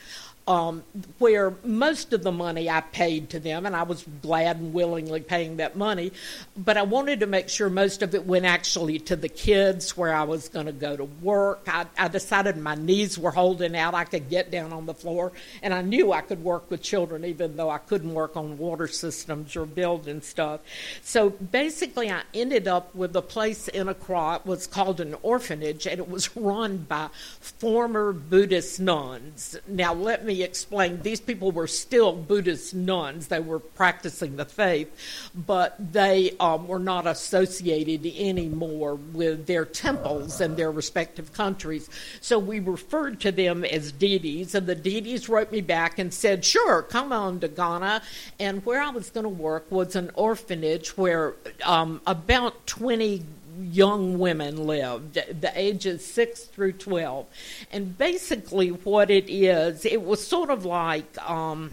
um, 0.47 0.83
where 1.19 1.55
most 1.65 2.13
of 2.13 2.23
the 2.23 2.33
money 2.33 2.69
I 2.69 2.81
paid 2.81 3.31
to 3.31 3.41
them, 3.41 3.65
and 3.67 3.77
I 3.77 3.85
was 3.85 4.05
glad 4.23 4.57
and 4.57 4.75
willingly 4.75 5.21
paying 5.21 5.59
that 5.59 5.77
money, 5.77 6.13
but 6.57 6.77
I 6.77 6.83
wanted 6.83 7.21
to 7.21 7.27
make 7.27 7.49
sure 7.49 7.71
most 7.71 8.03
of 8.03 8.15
it 8.15 8.27
went 8.27 8.45
actually 8.45 8.99
to 9.01 9.17
the 9.17 9.29
kids 9.29 9.97
where 9.97 10.13
I 10.13 10.25
was 10.25 10.49
going 10.49 10.67
to 10.67 10.73
go 10.73 10.97
to 10.97 11.05
work. 11.05 11.63
I, 11.69 11.87
I 11.97 12.09
decided 12.09 12.57
my 12.57 12.75
knees 12.75 13.19
were 13.19 13.31
holding 13.31 13.77
out. 13.77 13.95
I 13.95 14.05
could 14.05 14.29
get 14.29 14.51
down 14.51 14.73
on 14.73 14.87
the 14.87 14.95
floor, 14.95 15.33
and 15.63 15.73
I 15.73 15.83
knew 15.83 16.13
I 16.13 16.23
could 16.23 16.43
work 16.43 16.71
with 16.71 16.83
children 16.83 17.25
even 17.25 17.57
though 17.57 17.71
I 17.71 17.79
couldn't 17.79 18.13
work 18.13 18.37
on 18.37 18.59
water 18.59 18.89
systems 18.89 19.55
or 19.57 19.65
building 19.65 20.23
stuff. 20.23 20.61
So 21.03 21.31
basically, 21.31 22.11
I 22.11 22.23
ended 22.35 22.67
up 22.67 22.95
with 22.95 23.15
a 23.17 23.23
place 23.23 23.69
in 23.69 23.89
Accra. 23.89 24.37
It 24.37 24.47
was 24.47 24.67
called 24.67 25.01
an 25.01 25.15
orphanage, 25.23 25.87
and 25.87 26.01
it 26.01 26.09
was 26.09 26.35
run 26.37 26.79
by 26.79 27.09
former 27.41 28.13
Buddhist 28.13 28.81
nuns. 28.81 29.57
Now, 29.69 29.95
let 29.95 30.25
me 30.25 30.32
me 30.33 30.43
explain 30.43 31.03
these 31.03 31.21
people 31.21 31.53
were 31.53 31.67
still 31.67 32.13
Buddhist 32.13 32.75
nuns. 32.75 33.29
They 33.29 33.41
were 33.41 33.59
practicing 33.59 34.37
the 34.37 34.45
faith, 34.45 34.89
but 35.35 35.77
they 35.93 36.35
um, 36.41 36.67
were 36.67 36.79
not 36.79 37.07
associated 37.07 38.07
anymore 38.07 38.95
with 38.95 39.47
their 39.47 39.65
temples 39.65 40.41
and 40.41 40.57
their 40.57 40.71
respective 40.71 41.33
countries. 41.33 41.89
So 42.21 42.39
we 42.39 42.61
referred 42.61 43.21
to 43.21 43.33
them 43.33 43.65
as 43.65 43.93
deities, 43.93 44.55
and 44.55 44.67
the 44.67 44.75
deities 44.75 45.29
wrote 45.29 45.53
me 45.53 45.61
back 45.61 45.99
and 45.99 46.13
said, 46.13 46.45
Sure, 46.45 46.83
come 46.83 47.13
on 47.13 47.41
to 47.41 47.49
Ghana. 47.49 48.03
And 48.41 48.65
where 48.65 48.83
I 48.83 48.91
was 48.91 49.11
going 49.11 49.25
to 49.25 49.29
work 49.29 49.71
was 49.71 49.97
an 49.97 50.11
orphanage 50.15 50.97
where 50.97 51.35
um, 51.65 52.01
about 52.07 52.67
20 52.67 53.23
young 53.61 54.19
women 54.19 54.67
lived, 54.67 55.15
the 55.15 55.53
ages 55.55 56.05
6 56.05 56.45
through 56.45 56.73
12. 56.73 57.27
And 57.73 57.97
basically, 57.97 58.69
what 58.69 59.11
it 59.11 59.31
is, 59.31 59.85
it 59.85 60.03
was 60.03 60.27
sort 60.27 60.51
of 60.51 60.65
like. 60.65 61.19
Um, 61.29 61.71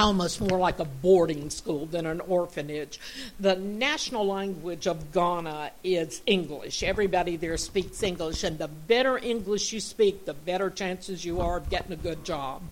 almost 0.00 0.40
more 0.40 0.58
like 0.58 0.78
a 0.78 0.84
boarding 0.84 1.50
school 1.50 1.86
than 1.86 2.06
an 2.06 2.20
orphanage. 2.20 2.98
The 3.38 3.56
national 3.56 4.26
language 4.26 4.86
of 4.86 5.12
Ghana 5.12 5.72
is 5.84 6.22
English. 6.26 6.82
Everybody 6.82 7.36
there 7.36 7.56
speaks 7.56 8.02
English, 8.02 8.44
and 8.44 8.58
the 8.58 8.68
better 8.68 9.18
English 9.18 9.72
you 9.72 9.80
speak, 9.80 10.24
the 10.24 10.34
better 10.34 10.70
chances 10.70 11.24
you 11.24 11.40
are 11.40 11.58
of 11.58 11.70
getting 11.70 11.92
a 11.92 11.96
good 11.96 12.24
job 12.24 12.62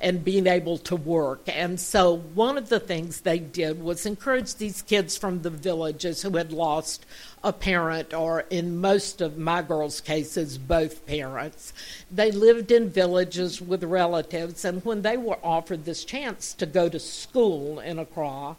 and 0.00 0.24
being 0.24 0.46
able 0.46 0.78
to 0.78 0.96
work. 0.96 1.40
And 1.48 1.80
so, 1.80 2.16
one 2.16 2.58
of 2.58 2.68
the 2.68 2.80
things 2.80 3.22
they 3.22 3.38
did 3.38 3.82
was 3.82 4.06
encourage 4.06 4.56
these 4.56 4.82
kids 4.82 5.16
from 5.16 5.42
the 5.42 5.50
villages 5.50 6.22
who 6.22 6.36
had 6.36 6.52
lost 6.52 7.06
a 7.44 7.52
parent, 7.52 8.14
or 8.14 8.40
in 8.48 8.80
most 8.80 9.20
of 9.20 9.36
my 9.36 9.60
girls' 9.60 10.00
cases, 10.00 10.56
both 10.56 11.04
parents. 11.04 11.74
They 12.10 12.30
lived 12.30 12.72
in 12.72 12.88
villages 12.88 13.60
with 13.60 13.84
relatives, 13.84 14.64
and 14.64 14.82
when 14.82 15.02
they 15.02 15.18
were 15.18 15.38
offered 15.44 15.84
this 15.84 16.04
chance 16.06 16.54
to 16.54 16.64
go 16.64 16.88
to 16.88 16.98
school 16.98 17.78
in 17.80 17.98
Accra, 17.98 18.56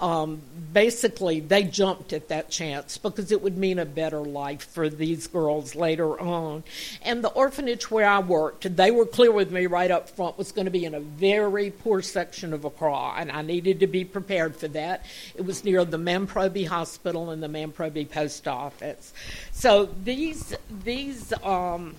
um, 0.00 0.40
basically 0.72 1.40
they 1.40 1.64
jumped 1.64 2.12
at 2.12 2.28
that 2.28 2.50
chance 2.50 2.98
because 2.98 3.32
it 3.32 3.42
would 3.42 3.56
mean 3.56 3.78
a 3.78 3.84
better 3.84 4.20
life 4.20 4.62
for 4.62 4.88
these 4.88 5.26
girls 5.26 5.74
later 5.74 6.18
on. 6.20 6.62
And 7.02 7.24
the 7.24 7.30
orphanage 7.30 7.90
where 7.90 8.08
I 8.08 8.20
worked, 8.20 8.76
they 8.76 8.90
were 8.90 9.06
clear 9.06 9.32
with 9.32 9.50
me 9.50 9.66
right 9.66 9.90
up 9.90 10.08
front 10.08 10.38
was 10.38 10.52
going 10.52 10.66
to 10.66 10.70
be 10.70 10.84
in 10.84 10.94
a 10.94 11.00
very 11.00 11.70
poor 11.70 12.02
section 12.02 12.52
of 12.52 12.64
Accra, 12.64 13.14
and 13.16 13.30
I 13.32 13.42
needed 13.42 13.80
to 13.80 13.86
be 13.86 14.04
prepared 14.04 14.54
for 14.54 14.68
that. 14.68 15.04
It 15.34 15.44
was 15.44 15.64
near 15.64 15.84
the 15.84 15.98
Mamprobi 15.98 16.66
Hospital 16.66 17.30
and 17.30 17.42
the 17.42 17.48
Mamprobi 17.48 18.08
Post 18.08 18.46
Office. 18.46 19.12
So 19.52 19.86
these 20.04 20.54
these 20.84 21.32
um, 21.42 21.94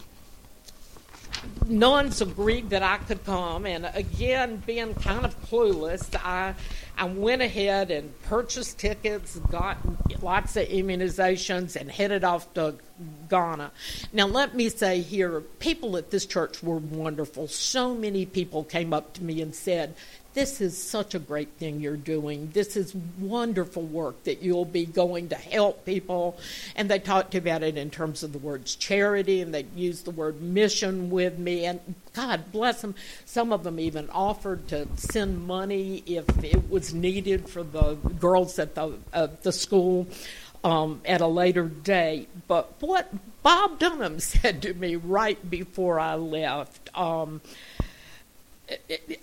nuns 1.68 2.22
agreed 2.22 2.70
that 2.72 2.84
I 2.84 2.98
could 2.98 3.24
come, 3.26 3.66
and 3.66 3.90
again, 3.94 4.62
being 4.66 4.94
kind 4.96 5.26
of 5.26 5.40
clueless, 5.50 6.16
I 6.16 6.56
I 7.00 7.06
went 7.06 7.42
ahead 7.42 7.92
and 7.92 8.22
purchased 8.24 8.78
tickets, 8.78 9.38
got 9.50 9.78
lots 10.22 10.58
of 10.58 10.68
immunizations, 10.68 11.78
and 11.78 11.90
headed 11.90 12.26
off 12.26 12.54
to 12.56 12.76
Ghana. 13.30 13.72
Now, 14.12 14.28
let 14.28 14.54
me 14.54 14.68
say 14.68 15.00
here, 15.00 15.40
people 15.60 15.96
at 15.96 16.12
this 16.12 16.26
church 16.26 16.62
were 16.62 16.78
wonderful. 16.78 17.48
So 17.48 17.96
many 17.96 18.26
people 18.26 18.66
came 18.66 18.94
up 18.94 19.14
to 19.14 19.24
me 19.24 19.42
and 19.42 19.56
said, 19.56 19.96
this 20.34 20.62
is 20.62 20.82
such 20.82 21.16
a 21.16 21.20
great 21.20 21.50
thing 21.58 21.80
you're 21.80 21.98
doing. 21.98 22.52
This 22.54 22.78
is 22.78 22.94
wonderful 23.20 23.82
work 23.82 24.24
that 24.26 24.44
you'll 24.44 24.66
be 24.66 24.86
going 24.86 25.30
to 25.30 25.36
help 25.36 25.86
people. 25.86 26.38
And 26.76 26.90
they 26.90 27.00
talked 27.00 27.34
about 27.34 27.64
it 27.64 27.78
in 27.78 27.90
terms 27.90 28.22
of 28.22 28.32
the 28.32 28.38
words 28.38 28.76
charity, 28.76 29.42
and 29.42 29.54
they 29.54 29.66
used 29.76 30.06
the 30.06 30.12
word 30.12 30.42
mission 30.42 31.10
with 31.10 31.40
me. 31.40 31.66
And 31.66 31.80
God 32.14 32.52
bless 32.52 32.82
them. 32.82 32.94
Some 33.26 33.52
of 33.52 33.64
them 33.64 33.80
even 33.80 34.10
offered 34.12 34.68
to 34.68 34.88
send 34.98 35.48
money 35.48 36.04
if 36.06 36.26
it 36.44 36.70
was 36.70 36.94
needed 36.94 37.50
for 37.50 37.64
the 37.64 37.96
girls 37.96 38.60
at 38.60 38.76
the, 38.76 38.94
uh, 39.12 39.28
the 39.42 39.52
school. 39.52 40.08
Um, 40.62 41.00
at 41.06 41.22
a 41.22 41.28
later 41.28 41.64
date. 41.70 42.28
But 42.50 42.74
what 42.82 43.10
Bob 43.44 43.80
Dunham 43.80 44.20
said 44.20 44.62
to 44.64 44.74
me 44.74 44.98
right 44.98 45.50
before 45.50 46.02
I 46.02 46.16
left, 46.16 46.90
um, 46.98 47.40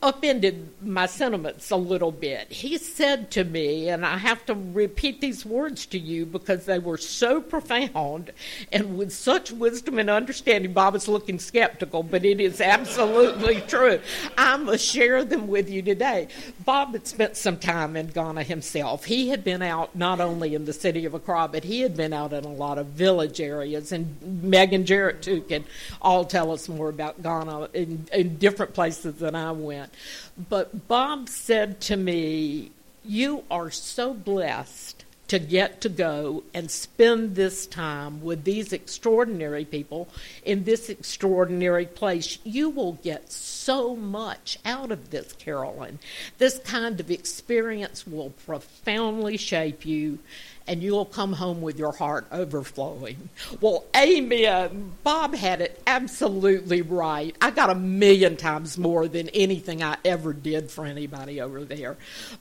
upended 0.02 0.68
my 0.82 1.06
sentiments 1.06 1.70
a 1.70 1.76
little 1.76 2.10
bit. 2.10 2.50
He 2.50 2.78
said 2.78 3.30
to 3.32 3.44
me, 3.44 3.88
and 3.88 4.04
I 4.04 4.18
have 4.18 4.44
to 4.46 4.54
repeat 4.54 5.20
these 5.20 5.44
words 5.44 5.86
to 5.86 5.98
you 5.98 6.26
because 6.26 6.66
they 6.66 6.78
were 6.78 6.96
so 6.96 7.40
profound 7.40 8.32
and 8.72 8.98
with 8.98 9.12
such 9.12 9.52
wisdom 9.52 9.98
and 9.98 10.10
understanding. 10.10 10.72
Bob 10.72 10.94
is 10.94 11.08
looking 11.08 11.38
skeptical, 11.38 12.02
but 12.02 12.24
it 12.24 12.40
is 12.40 12.60
absolutely 12.60 13.60
true. 13.68 14.00
I 14.36 14.56
must 14.56 14.84
share 14.84 15.24
them 15.24 15.46
with 15.48 15.70
you 15.70 15.82
today. 15.82 16.28
Bob 16.64 16.92
had 16.92 17.06
spent 17.06 17.36
some 17.36 17.58
time 17.58 17.96
in 17.96 18.08
Ghana 18.08 18.42
himself. 18.42 19.04
He 19.04 19.28
had 19.28 19.44
been 19.44 19.62
out 19.62 19.94
not 19.94 20.20
only 20.20 20.54
in 20.54 20.64
the 20.64 20.72
city 20.72 21.04
of 21.04 21.14
Accra, 21.14 21.48
but 21.48 21.64
he 21.64 21.80
had 21.80 21.96
been 21.96 22.12
out 22.12 22.32
in 22.32 22.44
a 22.44 22.52
lot 22.52 22.78
of 22.78 22.86
village 22.88 23.40
areas. 23.40 23.92
And 23.92 24.42
Meg 24.42 24.72
and 24.72 24.86
Jarrett, 24.86 25.22
too, 25.22 25.42
can 25.42 25.64
all 26.02 26.24
tell 26.24 26.50
us 26.50 26.68
more 26.68 26.88
about 26.88 27.22
Ghana 27.22 27.68
in, 27.74 28.06
in 28.12 28.38
different 28.38 28.74
places 28.74 29.14
than 29.16 29.35
I 29.36 29.52
went. 29.52 29.92
But 30.36 30.88
Bob 30.88 31.28
said 31.28 31.80
to 31.82 31.96
me, 31.96 32.72
You 33.04 33.44
are 33.50 33.70
so 33.70 34.14
blessed 34.14 35.04
to 35.28 35.38
get 35.38 35.80
to 35.80 35.88
go 35.88 36.44
and 36.54 36.70
spend 36.70 37.34
this 37.34 37.66
time 37.66 38.22
with 38.22 38.44
these 38.44 38.72
extraordinary 38.72 39.64
people 39.64 40.08
in 40.44 40.64
this 40.64 40.88
extraordinary 40.88 41.86
place. 41.86 42.38
You 42.44 42.70
will 42.70 42.92
get 42.92 43.32
so 43.32 43.96
much 43.96 44.58
out 44.64 44.92
of 44.92 45.10
this, 45.10 45.32
Carolyn. 45.32 45.98
This 46.38 46.60
kind 46.60 47.00
of 47.00 47.10
experience 47.10 48.06
will 48.06 48.30
profoundly 48.30 49.36
shape 49.36 49.84
you 49.84 50.20
and 50.66 50.82
you'll 50.82 51.04
come 51.04 51.32
home 51.32 51.60
with 51.60 51.78
your 51.78 51.92
heart 51.92 52.26
overflowing. 52.32 53.28
Well, 53.60 53.84
amen. 53.96 54.92
Bob 55.02 55.34
had 55.34 55.60
it 55.60 55.80
absolutely 55.86 56.82
right. 56.82 57.36
I 57.40 57.50
got 57.50 57.70
a 57.70 57.74
million 57.74 58.36
times 58.36 58.76
more 58.78 59.08
than 59.08 59.28
anything 59.30 59.82
I 59.82 59.96
ever 60.04 60.32
did 60.32 60.70
for 60.70 60.84
anybody 60.84 61.40
over 61.40 61.64
there. 61.64 61.96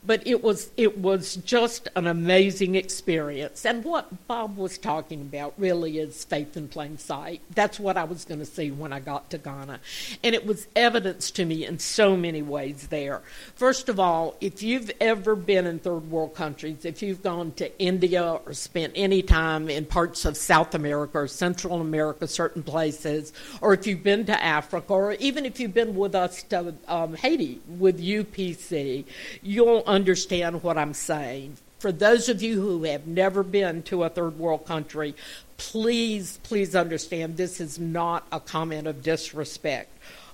But 0.06 0.26
it 0.26 0.44
was 0.44 0.72
it 0.78 0.98
was 0.98 1.36
just 1.38 1.88
an 1.96 2.08
amazing 2.08 2.76
experience. 2.76 3.66
And 3.66 3.84
what 3.84 4.28
Bob 4.28 4.58
was 4.58 4.78
talking 4.78 5.22
about 5.22 5.54
really 5.58 6.00
is 6.00 6.24
faith 6.26 6.58
in 6.58 6.68
plain 6.68 6.98
sight. 6.98 7.42
That's 7.54 7.80
what 7.80 7.98
I 7.98 8.04
was 8.06 8.26
going 8.26 8.40
to 8.40 8.46
see 8.46 8.72
when 8.72 8.92
I 8.94 9.00
got 9.00 9.30
to 9.32 9.38
Ghana. 9.38 9.80
And 10.24 10.36
it 10.36 10.46
was 10.46 10.68
evidence 10.76 11.32
to 11.32 11.46
me 11.46 11.66
in 11.66 11.80
so 11.80 12.18
many 12.18 12.42
ways 12.42 12.88
there. 12.88 13.22
First 13.56 13.90
of 13.90 14.00
all, 14.00 14.36
if 14.42 14.64
you've 14.64 14.92
ever 15.00 15.36
been 15.36 15.68
in 15.68 15.80
third 15.80 16.10
world 16.10 16.36
countries, 16.36 16.86
if 16.86 17.02
you've 17.02 17.24
gone 17.24 17.52
to 17.54 17.78
India 17.80 18.15
Or 18.18 18.54
spent 18.54 18.94
any 18.96 19.22
time 19.22 19.70
in 19.70 19.86
parts 19.86 20.26
of 20.26 20.38
South 20.38 20.74
America 20.74 21.20
or 21.20 21.28
Central 21.28 21.82
America, 21.82 22.28
certain 22.28 22.64
places, 22.64 23.34
or 23.62 23.74
if 23.74 23.86
you've 23.86 24.04
been 24.04 24.26
to 24.26 24.44
Africa, 24.44 24.94
or 24.94 25.14
even 25.14 25.46
if 25.46 25.60
you've 25.60 25.74
been 25.74 25.96
with 25.96 26.16
us 26.16 26.44
to 26.44 26.76
um, 26.88 27.16
Haiti 27.16 27.62
with 27.68 28.02
UPC, 28.02 29.06
you'll 29.42 29.84
understand 29.86 30.64
what 30.64 30.78
I'm 30.78 30.94
saying. 30.94 31.58
For 31.80 31.92
those 31.92 32.30
of 32.30 32.42
you 32.42 32.62
who 32.62 32.84
have 32.84 33.06
never 33.06 33.44
been 33.44 33.84
to 33.84 34.04
a 34.04 34.10
third 34.10 34.40
world 34.40 34.66
country, 34.66 35.16
please, 35.58 36.40
please 36.44 36.76
understand 36.76 37.38
this 37.38 37.60
is 37.60 37.78
not 37.78 38.26
a 38.32 38.40
comment 38.40 38.88
of 38.88 39.04
disrespect. 39.04 39.90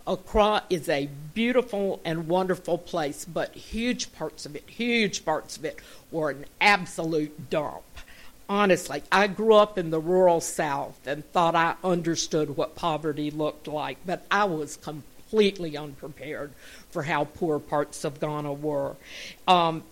Accra 0.08 0.64
is 0.70 0.90
a 0.90 1.10
beautiful 1.34 2.02
and 2.04 2.28
wonderful 2.28 2.78
place, 2.78 3.26
but 3.26 3.54
huge 3.56 4.14
parts 4.14 4.46
of 4.46 4.56
it, 4.56 4.70
huge 4.70 5.24
parts 5.24 5.58
of 5.58 5.66
it 5.66 5.80
were 6.12 6.32
an 6.32 6.46
absolute 6.60 7.50
dump. 7.50 7.84
Honestly, 8.50 9.02
I 9.12 9.28
grew 9.28 9.56
up 9.56 9.78
in 9.78 9.92
the 9.92 10.00
rural 10.00 10.42
South 10.42 11.00
and 11.06 11.26
thought 11.32 11.56
I 11.56 11.76
understood 11.84 12.58
what 12.58 12.76
poverty 12.76 13.32
looked 13.32 13.68
like, 13.68 13.98
but 14.06 14.26
I 14.30 14.44
was 14.44 14.76
completely 14.76 15.78
unprepared 15.78 16.52
for 16.90 17.04
how 17.04 17.26
poor 17.26 17.60
parts 17.60 18.04
of 18.04 18.20
Ghana 18.20 18.52
were. 18.54 18.96
Um, 19.48 19.84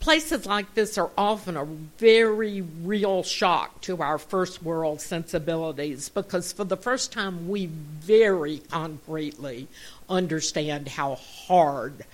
places 0.00 0.46
like 0.46 0.74
this 0.74 0.96
are 0.96 1.10
often 1.18 1.56
a 1.56 1.64
very 1.98 2.62
real 2.82 3.22
shock 3.22 3.80
to 3.82 4.00
our 4.00 4.18
first 4.18 4.62
world 4.62 5.00
sensibilities 5.00 6.08
because 6.08 6.52
for 6.52 6.64
the 6.64 6.76
first 6.76 7.12
time 7.12 7.48
we 7.48 7.66
very 7.66 8.58
concretely 8.70 9.66
understand 10.08 10.88
how 10.88 11.16
hard 11.16 12.04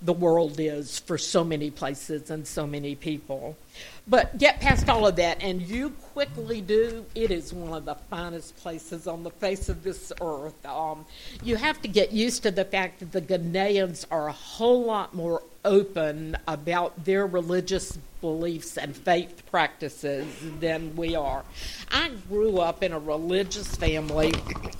the 0.00 0.12
world 0.12 0.60
is 0.60 0.98
for 1.00 1.18
so 1.18 1.42
many 1.42 1.70
places 1.70 2.30
and 2.30 2.46
so 2.46 2.66
many 2.66 2.94
people. 2.94 3.56
But 4.06 4.36
get 4.38 4.60
past 4.60 4.88
all 4.88 5.06
of 5.06 5.16
that, 5.16 5.42
and 5.42 5.62
you 5.62 5.90
quickly 6.12 6.60
do. 6.60 7.06
It 7.14 7.30
is 7.30 7.52
one 7.52 7.72
of 7.72 7.84
the 7.86 7.94
finest 7.94 8.56
places 8.58 9.06
on 9.06 9.22
the 9.22 9.30
face 9.30 9.68
of 9.68 9.82
this 9.82 10.12
earth. 10.20 10.66
Um, 10.66 11.06
you 11.42 11.56
have 11.56 11.80
to 11.82 11.88
get 11.88 12.12
used 12.12 12.42
to 12.42 12.50
the 12.50 12.64
fact 12.64 13.00
that 13.00 13.12
the 13.12 13.22
Ghanaians 13.22 14.04
are 14.10 14.28
a 14.28 14.32
whole 14.32 14.84
lot 14.84 15.14
more 15.14 15.42
open 15.64 16.36
about 16.46 17.04
their 17.04 17.26
religious 17.26 17.98
beliefs 18.20 18.78
and 18.78 18.96
faith 18.96 19.42
practices 19.50 20.26
than 20.58 20.96
we 20.96 21.14
are. 21.14 21.44
I 21.90 22.10
grew 22.28 22.58
up 22.58 22.82
in 22.82 22.92
a 22.92 22.98
religious 22.98 23.74
family. 23.76 24.32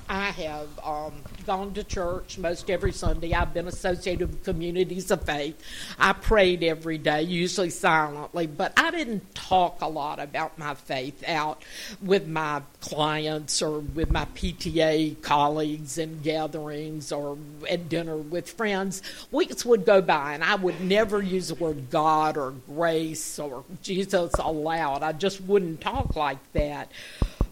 I 0.09 0.31
have 0.31 0.69
um, 0.83 1.13
gone 1.47 1.75
to 1.75 1.85
church 1.85 2.39
most 2.39 2.71
every 2.71 2.93
Sunday. 2.93 3.35
I've 3.35 3.53
been 3.53 3.69
associated 3.69 4.31
with 4.31 4.45
communities 4.45 5.11
of 5.11 5.25
faith. 5.25 5.61
I 5.99 6.15
prayed 6.15 6.63
every 6.63 6.97
day, 6.97 7.23
usually 7.23 7.71
silently, 7.71 8.47
but 8.47 8.73
I 8.79 8.84
didn't 8.91 9.35
talk 9.35 9.81
a 9.81 9.89
lot 9.89 10.19
about 10.19 10.59
my 10.59 10.75
faith 10.75 11.23
out 11.29 11.63
with 12.03 12.27
my 12.27 12.63
clients 12.81 13.63
or 13.63 13.81
with 13.81 14.11
my 14.11 14.25
PTA 14.27 15.21
colleagues 15.23 15.99
in 15.99 16.21
gatherings 16.23 17.13
or 17.13 17.39
at 17.71 17.89
dinner 17.89 18.17
with 18.17 18.51
friends. 18.51 19.03
Weeks 19.31 19.65
would 19.65 19.85
go 19.85 20.01
by 20.01 20.35
and 20.35 20.45
I 20.45 20.55
would 20.55 20.81
never 20.81 21.23
use 21.23 21.49
the 21.49 21.55
word 21.55 21.91
God 21.91 22.37
or 22.37 22.53
grace 22.67 23.39
or 23.39 23.65
Jesus 23.83 24.35
aloud. 24.35 25.03
I 25.03 25.13
just 25.13 25.41
wouldn't 25.41 25.81
talk 25.81 26.17
like 26.17 26.39
that. 26.53 26.91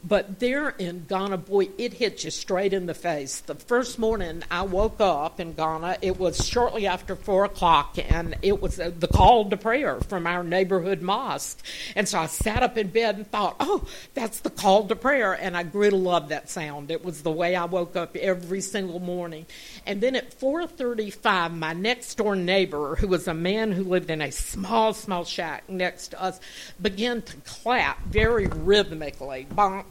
But 0.04 0.40
there 0.40 0.70
in 0.70 1.04
Ghana, 1.08 1.38
boy, 1.38 1.68
it 1.78 1.92
hits 1.94 2.24
you 2.24 2.32
straight 2.32 2.72
in 2.72 2.86
the 2.86 2.94
face. 2.94 3.40
The 3.40 3.54
first 3.54 4.00
morning 4.00 4.42
I 4.50 4.62
woke 4.62 5.00
up 5.00 5.38
in 5.38 5.52
Ghana, 5.52 5.98
it 6.02 6.18
was 6.18 6.44
shortly 6.44 6.88
after 6.88 7.14
four 7.14 7.44
o'clock, 7.44 7.96
and 8.10 8.36
it 8.42 8.60
was 8.60 8.76
the 8.76 9.08
call 9.12 9.48
to 9.50 9.56
prayer 9.56 10.00
from 10.00 10.26
our 10.26 10.42
neighborhood 10.42 11.02
mosque. 11.02 11.64
And 11.94 12.08
so 12.08 12.18
I 12.18 12.26
sat 12.26 12.64
up 12.64 12.76
in 12.76 12.88
bed 12.88 13.16
and 13.16 13.30
thought, 13.30 13.56
oh, 13.60 13.86
that's 14.14 14.40
the 14.40 14.50
call 14.50 14.88
to 14.88 14.96
prayer. 14.96 15.34
And 15.34 15.56
I 15.56 15.62
grew 15.62 15.90
to 15.90 15.96
love 15.96 16.30
that 16.30 16.50
sound. 16.50 16.90
It 16.90 17.04
was 17.04 17.22
the 17.22 17.30
way 17.30 17.54
I 17.54 17.66
woke 17.66 17.94
up 17.94 18.16
every 18.16 18.60
single 18.60 18.98
morning. 18.98 19.46
And 19.86 20.00
then 20.00 20.16
at 20.16 20.38
4:35, 20.38 21.56
my 21.56 21.74
next 21.74 22.16
door 22.16 22.34
neighbor, 22.34 22.96
who 22.96 23.06
was 23.06 23.28
a 23.28 23.34
man 23.34 23.70
who 23.70 23.84
lived 23.84 24.10
in 24.10 24.20
a 24.20 24.32
small, 24.32 24.94
small 24.94 25.24
shack 25.24 25.68
next 25.68 26.08
to 26.08 26.20
us, 26.20 26.40
began 26.80 27.22
to 27.22 27.36
clap 27.38 28.04
very 28.06 28.48
rhythmically. 28.48 29.46
Bonk, 29.54 29.84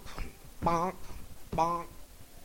bonk, 0.64 0.96
bonk, 1.56 1.86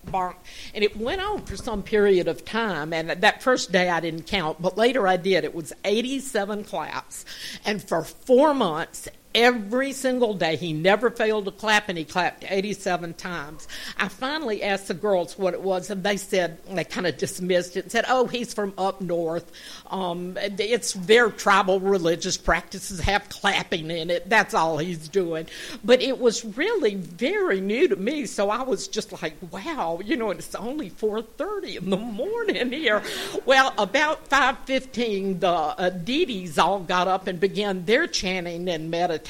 bonk. 0.06 0.36
And 0.74 0.84
it 0.84 0.96
went 0.96 1.20
on 1.20 1.42
for 1.42 1.56
some 1.56 1.82
period 1.82 2.28
of 2.28 2.44
time. 2.44 2.92
And 2.92 3.10
that 3.10 3.42
first 3.42 3.72
day 3.72 3.88
I 3.88 4.00
didn't 4.00 4.26
count, 4.26 4.60
but 4.60 4.76
later 4.76 5.06
I 5.06 5.16
did. 5.16 5.44
It 5.44 5.54
was 5.54 5.72
87 5.84 6.64
claps. 6.64 7.24
And 7.64 7.82
for 7.82 8.02
four 8.02 8.54
months, 8.54 9.08
every 9.36 9.92
single 9.92 10.32
day. 10.32 10.56
He 10.56 10.72
never 10.72 11.10
failed 11.10 11.44
to 11.44 11.50
clap, 11.50 11.88
and 11.88 11.98
he 11.98 12.04
clapped 12.04 12.44
87 12.48 13.14
times. 13.14 13.68
I 13.98 14.08
finally 14.08 14.62
asked 14.62 14.88
the 14.88 14.94
girls 14.94 15.38
what 15.38 15.52
it 15.52 15.60
was, 15.60 15.90
and 15.90 16.02
they 16.02 16.16
said, 16.16 16.58
they 16.64 16.84
kind 16.84 17.06
of 17.06 17.18
dismissed 17.18 17.76
it 17.76 17.84
and 17.84 17.92
said, 17.92 18.06
oh, 18.08 18.26
he's 18.26 18.54
from 18.54 18.72
up 18.78 19.00
north. 19.00 19.52
Um, 19.88 20.36
it's 20.40 20.94
their 20.94 21.30
tribal 21.30 21.78
religious 21.80 22.38
practices 22.38 22.98
have 23.00 23.28
clapping 23.28 23.90
in 23.90 24.08
it. 24.08 24.28
That's 24.28 24.54
all 24.54 24.78
he's 24.78 25.06
doing. 25.06 25.46
But 25.84 26.00
it 26.00 26.18
was 26.18 26.44
really 26.44 26.94
very 26.94 27.60
new 27.60 27.88
to 27.88 27.96
me, 27.96 28.24
so 28.24 28.48
I 28.48 28.62
was 28.62 28.88
just 28.88 29.22
like, 29.22 29.34
wow, 29.50 30.00
you 30.02 30.16
know, 30.16 30.30
and 30.30 30.40
it's 30.40 30.54
only 30.54 30.88
4.30 30.88 31.76
in 31.76 31.90
the 31.90 31.96
morning 31.98 32.72
here. 32.72 33.02
Well, 33.44 33.74
about 33.76 34.30
5.15, 34.30 35.40
the 35.40 35.48
uh, 35.48 36.62
all 36.62 36.80
got 36.80 37.06
up 37.06 37.26
and 37.26 37.38
began 37.38 37.84
their 37.84 38.06
chanting 38.06 38.68
and 38.68 38.90
meditation 38.90 39.25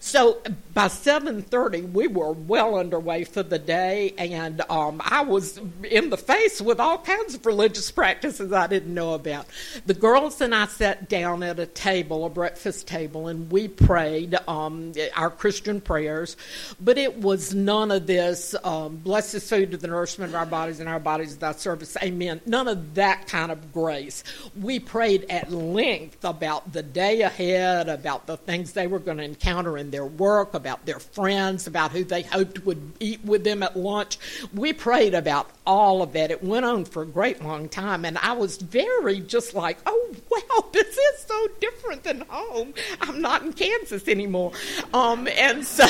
So 0.00 0.40
by 0.74 0.88
7:30, 0.88 1.92
we 1.92 2.06
were 2.06 2.32
well 2.32 2.76
underway 2.76 3.24
for 3.24 3.42
the 3.42 3.58
day, 3.58 4.14
and 4.16 4.62
um, 4.70 5.02
I 5.04 5.22
was 5.22 5.60
in 5.88 6.10
the 6.10 6.16
face 6.16 6.60
with 6.60 6.80
all 6.80 6.98
kinds 6.98 7.34
of 7.34 7.44
religious 7.44 7.90
practices 7.90 8.52
I 8.52 8.66
didn't 8.66 8.94
know 8.94 9.12
about. 9.12 9.46
The 9.86 9.94
girls 9.94 10.40
and 10.40 10.54
I 10.54 10.66
sat 10.66 11.08
down 11.08 11.42
at 11.42 11.58
a 11.58 11.66
table, 11.66 12.24
a 12.24 12.30
breakfast 12.30 12.86
table, 12.86 13.28
and 13.28 13.50
we 13.50 13.68
prayed 13.68 14.36
um, 14.48 14.92
our 15.14 15.30
Christian 15.30 15.80
prayers. 15.80 16.36
But 16.80 16.96
it 16.96 17.18
was 17.18 17.54
none 17.54 17.90
of 17.90 18.06
this 18.06 18.54
um, 18.64 18.96
"Bless 18.96 19.32
this 19.32 19.48
food 19.48 19.72
to 19.72 19.76
the 19.76 19.88
nourishment 19.88 20.30
of 20.30 20.36
our 20.36 20.46
bodies 20.46 20.80
and 20.80 20.88
our 20.88 21.00
bodies 21.00 21.36
thy 21.36 21.52
service." 21.52 21.96
Amen. 22.02 22.40
None 22.46 22.68
of 22.68 22.94
that 22.94 23.26
kind 23.26 23.52
of 23.52 23.72
grace. 23.72 24.24
We 24.60 24.80
prayed 24.80 25.26
at 25.28 25.52
length 25.52 26.24
about 26.24 26.72
the 26.72 26.82
day 26.82 27.20
ahead, 27.20 27.88
about 27.88 28.26
the 28.26 28.36
things 28.36 28.72
they 28.72 28.86
were 28.92 28.98
going 28.98 29.16
to 29.16 29.24
encounter 29.24 29.76
in 29.76 29.90
their 29.90 30.06
work, 30.06 30.54
about 30.54 30.86
their 30.86 31.00
friends, 31.00 31.66
about 31.66 31.90
who 31.90 32.04
they 32.04 32.22
hoped 32.22 32.64
would 32.64 32.92
eat 33.00 33.24
with 33.24 33.42
them 33.42 33.62
at 33.62 33.76
lunch. 33.76 34.18
We 34.54 34.72
prayed 34.72 35.14
about 35.14 35.50
all 35.66 36.02
of 36.02 36.12
that. 36.12 36.30
It 36.30 36.44
went 36.44 36.64
on 36.64 36.84
for 36.84 37.02
a 37.02 37.06
great 37.06 37.42
long 37.42 37.68
time, 37.68 38.04
and 38.04 38.18
I 38.18 38.32
was 38.32 38.58
very 38.58 39.20
just 39.20 39.54
like, 39.54 39.78
oh, 39.86 40.14
wow, 40.30 40.68
this 40.72 40.96
is 40.96 41.20
so 41.26 41.48
different 41.60 42.04
than 42.04 42.24
home. 42.28 42.74
I'm 43.00 43.20
not 43.20 43.42
in 43.42 43.52
Kansas 43.52 44.06
anymore. 44.08 44.52
Um, 44.92 45.26
and 45.28 45.64
so, 45.66 45.86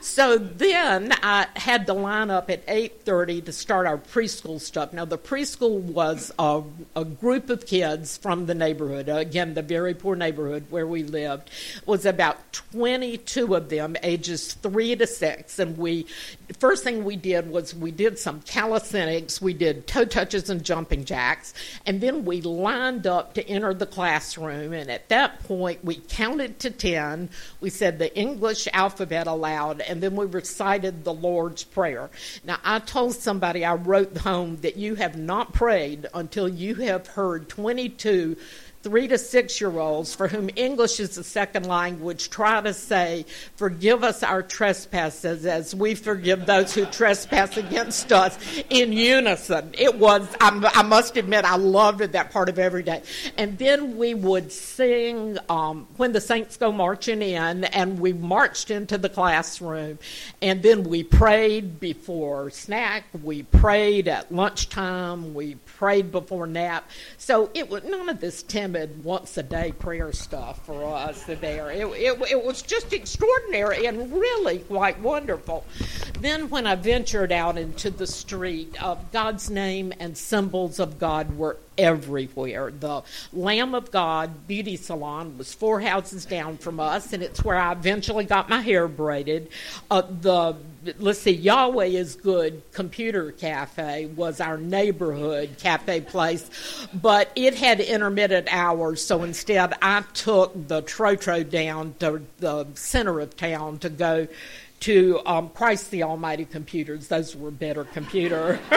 so 0.00 0.38
then 0.38 1.12
I 1.22 1.46
had 1.56 1.86
to 1.86 1.92
line 1.92 2.30
up 2.30 2.50
at 2.50 2.66
8.30 2.66 3.46
to 3.46 3.52
start 3.52 3.86
our 3.86 3.98
preschool 3.98 4.60
stuff. 4.60 4.92
Now, 4.92 5.04
the 5.04 5.18
preschool 5.18 5.80
was 5.80 6.32
a, 6.38 6.62
a 6.94 7.04
group 7.04 7.50
of 7.50 7.66
kids 7.66 8.16
from 8.16 8.46
the 8.46 8.54
neighborhood, 8.54 9.08
again, 9.08 9.54
the 9.54 9.62
very 9.62 9.94
poor 9.94 10.14
neighborhood 10.14 10.66
where 10.70 10.86
we 10.86 11.02
lived, 11.02 11.50
about 12.04 12.52
22 12.52 13.54
of 13.54 13.68
them, 13.68 13.96
ages 14.02 14.54
three 14.54 14.94
to 14.96 15.06
six. 15.06 15.58
And 15.58 15.78
we, 15.78 16.06
first 16.58 16.84
thing 16.84 17.04
we 17.04 17.16
did 17.16 17.50
was 17.50 17.74
we 17.74 17.90
did 17.90 18.18
some 18.18 18.40
calisthenics, 18.42 19.40
we 19.40 19.54
did 19.54 19.86
toe 19.86 20.04
touches 20.04 20.50
and 20.50 20.62
jumping 20.64 21.04
jacks, 21.04 21.54
and 21.86 22.00
then 22.00 22.24
we 22.24 22.40
lined 22.42 23.06
up 23.06 23.34
to 23.34 23.48
enter 23.48 23.72
the 23.72 23.86
classroom. 23.86 24.72
And 24.72 24.90
at 24.90 25.08
that 25.08 25.42
point, 25.44 25.84
we 25.84 25.96
counted 25.96 26.58
to 26.60 26.70
10. 26.70 27.30
We 27.60 27.70
said 27.70 27.98
the 27.98 28.14
English 28.16 28.68
alphabet 28.72 29.26
aloud, 29.26 29.80
and 29.80 30.02
then 30.02 30.16
we 30.16 30.26
recited 30.26 31.04
the 31.04 31.14
Lord's 31.14 31.64
Prayer. 31.64 32.10
Now, 32.44 32.58
I 32.64 32.80
told 32.80 33.14
somebody 33.14 33.64
I 33.64 33.74
wrote 33.74 34.16
home 34.18 34.56
that 34.58 34.76
you 34.76 34.96
have 34.96 35.16
not 35.16 35.52
prayed 35.52 36.06
until 36.12 36.48
you 36.48 36.74
have 36.76 37.06
heard 37.06 37.48
22 37.48 38.36
three 38.86 39.08
to 39.08 39.18
six 39.18 39.60
year 39.60 39.80
olds 39.80 40.14
for 40.14 40.28
whom 40.28 40.48
English 40.54 41.00
is 41.00 41.18
a 41.18 41.24
second 41.24 41.66
language 41.66 42.30
try 42.30 42.60
to 42.60 42.72
say, 42.72 43.26
Forgive 43.56 44.04
us 44.04 44.22
our 44.22 44.44
trespasses 44.44 45.44
as 45.44 45.74
we 45.74 45.96
forgive 45.96 46.46
those 46.46 46.72
who 46.72 46.84
trespass 46.86 47.56
against 47.56 48.12
us 48.12 48.38
in 48.70 48.92
unison. 48.92 49.74
It 49.76 49.96
was, 49.96 50.28
I, 50.40 50.70
I 50.72 50.84
must 50.84 51.16
admit, 51.16 51.44
I 51.44 51.56
loved 51.56 51.98
that 51.98 52.30
part 52.30 52.48
of 52.48 52.60
every 52.60 52.84
day. 52.84 53.02
And 53.36 53.58
then 53.58 53.96
we 53.96 54.14
would 54.14 54.52
sing 54.52 55.36
um, 55.48 55.88
When 55.96 56.12
the 56.12 56.20
Saints 56.20 56.56
Go 56.56 56.70
Marching 56.70 57.22
In, 57.22 57.64
and 57.64 57.98
we 57.98 58.12
marched 58.12 58.70
into 58.70 58.98
the 58.98 59.08
classroom. 59.08 59.98
And 60.40 60.62
then 60.62 60.84
we 60.84 61.02
prayed 61.02 61.80
before 61.80 62.50
snack, 62.50 63.06
we 63.20 63.42
prayed 63.42 64.06
at 64.06 64.30
lunchtime, 64.30 65.34
we 65.34 65.56
prayed 65.56 66.12
before 66.12 66.46
nap. 66.46 66.88
So 67.18 67.50
it 67.52 67.68
was 67.68 67.82
none 67.82 68.08
of 68.08 68.20
this 68.20 68.44
timid 68.44 68.75
once 69.02 69.36
a 69.36 69.42
day 69.42 69.72
prayer 69.72 70.12
stuff 70.12 70.64
for 70.66 70.84
us 70.84 71.22
there. 71.24 71.70
It, 71.70 71.86
it, 71.86 72.30
it 72.30 72.44
was 72.44 72.62
just 72.62 72.92
extraordinary 72.92 73.86
and 73.86 74.12
really 74.12 74.58
quite 74.60 75.00
wonderful. 75.00 75.64
Then 76.20 76.50
when 76.50 76.66
I 76.66 76.74
ventured 76.74 77.32
out 77.32 77.58
into 77.58 77.90
the 77.90 78.06
street, 78.06 78.82
uh, 78.82 78.96
God's 79.12 79.50
name 79.50 79.92
and 79.98 80.16
symbols 80.16 80.78
of 80.78 80.98
God 80.98 81.36
were 81.36 81.56
everywhere. 81.78 82.70
The 82.70 83.02
Lamb 83.32 83.74
of 83.74 83.90
God 83.90 84.46
beauty 84.46 84.76
salon 84.76 85.38
was 85.38 85.54
four 85.54 85.80
houses 85.80 86.24
down 86.24 86.58
from 86.58 86.80
us, 86.80 87.12
and 87.12 87.22
it's 87.22 87.44
where 87.44 87.56
I 87.56 87.72
eventually 87.72 88.24
got 88.24 88.48
my 88.48 88.60
hair 88.60 88.88
braided. 88.88 89.48
Uh, 89.90 90.02
the 90.20 90.56
let's 90.98 91.18
see, 91.18 91.32
Yahweh 91.32 91.86
is 91.86 92.16
Good 92.16 92.62
Computer 92.72 93.32
Cafe 93.32 94.06
was 94.06 94.40
our 94.40 94.56
neighborhood 94.56 95.56
cafe 95.58 96.00
place, 96.00 96.48
but 96.94 97.30
it 97.34 97.54
had 97.54 97.80
intermittent 97.80 98.48
hours, 98.50 99.02
so 99.02 99.22
instead 99.22 99.74
I 99.82 100.02
took 100.14 100.68
the 100.68 100.82
Trotro 100.82 101.48
down 101.48 101.94
to 102.00 102.22
the 102.38 102.66
center 102.74 103.20
of 103.20 103.36
town 103.36 103.78
to 103.78 103.88
go 103.88 104.28
to 104.80 105.20
um, 105.26 105.48
Christ 105.50 105.90
the 105.90 106.02
Almighty 106.02 106.44
computers. 106.44 107.08
Those 107.08 107.34
were 107.34 107.50
better 107.50 107.84
computers. 107.84 108.58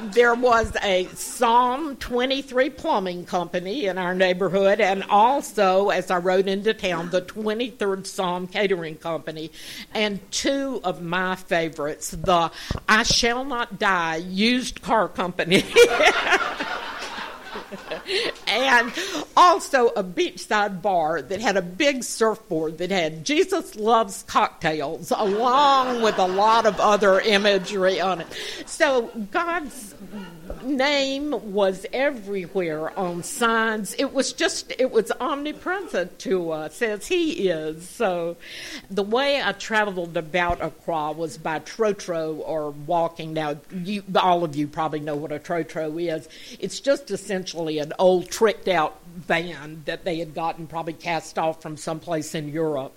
there 0.00 0.34
was 0.34 0.76
a 0.82 1.06
Psalm 1.14 1.96
23 1.96 2.70
plumbing 2.70 3.24
company 3.24 3.86
in 3.86 3.98
our 3.98 4.14
neighborhood, 4.14 4.80
and 4.80 5.02
also, 5.04 5.90
as 5.90 6.10
I 6.10 6.18
rode 6.18 6.48
into 6.48 6.74
town, 6.74 7.10
the 7.10 7.22
23rd 7.22 8.06
Psalm 8.06 8.46
catering 8.46 8.96
company, 8.96 9.50
and 9.94 10.20
two 10.30 10.80
of 10.84 11.02
my 11.02 11.36
favorites, 11.36 12.10
the 12.10 12.50
I 12.88 13.02
Shall 13.02 13.44
Not 13.44 13.78
Die 13.78 14.16
used 14.16 14.82
car 14.82 15.08
company. 15.08 15.64
and 18.46 18.92
also 19.36 19.88
a 19.88 20.04
beachside 20.04 20.82
bar 20.82 21.22
that 21.22 21.40
had 21.40 21.56
a 21.56 21.62
big 21.62 22.04
surfboard 22.04 22.78
that 22.78 22.90
had 22.90 23.24
Jesus 23.24 23.76
loves 23.76 24.24
cocktails, 24.24 25.10
along 25.10 26.02
with 26.02 26.18
a 26.18 26.26
lot 26.26 26.66
of 26.66 26.78
other 26.80 27.20
imagery 27.20 28.00
on 28.00 28.20
it. 28.20 28.26
So 28.66 29.10
God's 29.30 29.94
name 30.62 31.52
was 31.52 31.86
everywhere 31.92 32.96
on 32.98 33.22
signs. 33.22 33.94
It 33.94 34.12
was 34.12 34.32
just, 34.32 34.72
it 34.78 34.90
was 34.90 35.12
omnipresent 35.20 36.18
to 36.20 36.50
us 36.50 36.82
as 36.82 37.06
He 37.06 37.48
is. 37.48 37.88
So 37.88 38.36
the 38.90 39.02
way 39.02 39.42
I 39.42 39.52
traveled 39.52 40.16
about 40.16 40.62
Accra 40.62 41.12
was 41.12 41.38
by 41.38 41.60
trotro 41.60 42.38
or 42.38 42.70
walking. 42.70 43.32
Now, 43.32 43.58
you, 43.72 44.02
all 44.16 44.44
of 44.44 44.56
you 44.56 44.66
probably 44.66 45.00
know 45.00 45.16
what 45.16 45.32
a 45.32 45.38
trotro 45.38 46.00
is. 46.14 46.28
It's 46.58 46.80
just 46.80 47.10
essentially 47.10 47.78
an 47.78 47.92
old 47.98 48.30
tricked 48.30 48.68
out 48.68 48.98
van 49.14 49.82
that 49.84 50.04
they 50.04 50.18
had 50.18 50.34
gotten 50.34 50.66
probably 50.66 50.94
cast 50.94 51.38
off 51.38 51.60
from 51.62 51.76
someplace 51.76 52.34
in 52.34 52.48
Europe 52.48 52.96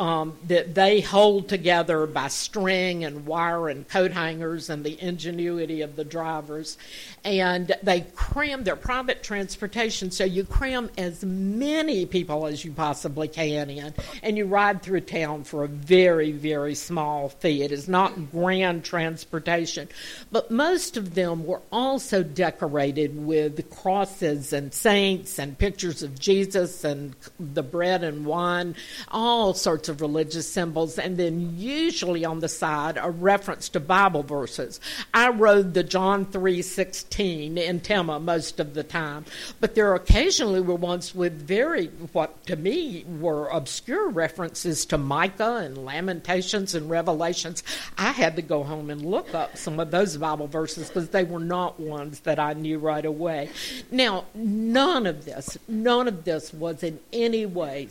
um, 0.00 0.36
that 0.48 0.74
they 0.74 1.00
hold 1.00 1.48
together 1.48 2.06
by 2.06 2.26
string 2.26 3.04
and 3.04 3.26
wire 3.26 3.68
and 3.68 3.88
coat 3.88 4.10
hangers 4.10 4.68
and 4.68 4.84
the 4.84 5.00
ingenuity 5.00 5.82
of 5.82 5.94
the 5.94 6.04
drivers. 6.04 6.76
And 7.24 7.72
they 7.82 8.00
cram 8.14 8.64
their 8.64 8.76
private 8.76 9.22
transportation, 9.22 10.10
so 10.10 10.24
you 10.24 10.44
cram 10.44 10.90
as 10.98 11.24
many 11.24 12.06
people 12.06 12.46
as 12.46 12.64
you 12.64 12.72
possibly 12.72 13.28
can 13.28 13.70
in, 13.70 13.94
and 14.22 14.36
you 14.36 14.46
ride 14.46 14.82
through 14.82 15.02
town 15.02 15.44
for 15.44 15.64
a 15.64 15.68
very, 15.68 16.32
very 16.32 16.74
small 16.74 17.28
fee. 17.28 17.62
It 17.62 17.72
is 17.72 17.88
not 17.88 18.32
grand 18.32 18.84
transportation, 18.84 19.88
but 20.32 20.50
most 20.50 20.96
of 20.96 21.14
them 21.14 21.46
were 21.46 21.62
also 21.70 22.22
decorated 22.22 23.24
with 23.24 23.70
crosses 23.70 24.52
and 24.52 24.74
saints 24.74 25.38
and 25.38 25.56
pictures 25.56 26.02
of 26.02 26.18
Jesus 26.18 26.84
and 26.84 27.14
the 27.38 27.62
bread 27.62 28.02
and 28.02 28.26
wine, 28.26 28.74
all 29.10 29.54
sorts 29.54 29.83
sorts 29.84 29.88
of 29.88 30.00
religious 30.00 30.50
symbols, 30.50 30.98
and 30.98 31.16
then 31.16 31.54
usually 31.58 32.24
on 32.24 32.40
the 32.40 32.48
side 32.48 32.98
a 33.00 33.10
reference 33.10 33.68
to 33.68 33.80
Bible 33.80 34.22
verses. 34.22 34.80
I 35.12 35.28
rode 35.28 35.74
the 35.74 35.82
John 35.82 36.24
three 36.24 36.62
sixteen 36.62 37.58
in 37.58 37.80
Tema 37.80 38.18
most 38.18 38.60
of 38.60 38.72
the 38.74 38.82
time, 38.82 39.26
but 39.60 39.74
there 39.74 39.94
occasionally 39.94 40.60
were 40.60 40.74
ones 40.74 41.14
with 41.14 41.34
very 41.46 41.86
what 42.12 42.46
to 42.46 42.56
me 42.56 43.04
were 43.20 43.48
obscure 43.48 44.08
references 44.08 44.86
to 44.86 44.96
Micah 44.98 45.56
and 45.56 45.84
Lamentations 45.84 46.74
and 46.74 46.88
Revelations. 46.88 47.62
I 47.98 48.12
had 48.12 48.36
to 48.36 48.42
go 48.42 48.62
home 48.62 48.88
and 48.90 49.04
look 49.04 49.34
up 49.34 49.56
some 49.56 49.78
of 49.78 49.90
those 49.90 50.16
Bible 50.16 50.46
verses 50.46 50.88
because 50.88 51.10
they 51.10 51.24
were 51.24 51.40
not 51.40 51.78
ones 51.78 52.20
that 52.20 52.38
I 52.38 52.54
knew 52.54 52.78
right 52.78 53.04
away. 53.04 53.50
Now, 53.90 54.24
none 54.34 55.06
of 55.06 55.24
this, 55.26 55.58
none 55.68 56.08
of 56.08 56.24
this 56.24 56.54
was 56.54 56.82
in 56.82 57.00
any 57.12 57.44
way 57.44 57.88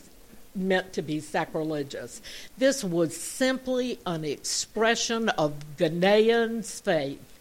meant 0.56 0.94
to 0.94 1.02
be 1.02 1.20
sacrilegious. 1.20 2.22
This 2.58 2.84
was 2.84 3.16
simply 3.16 4.00
an 4.06 4.24
expression 4.26 5.30
of 5.30 5.54
Ghanaians' 5.78 6.82
faith 6.82 7.33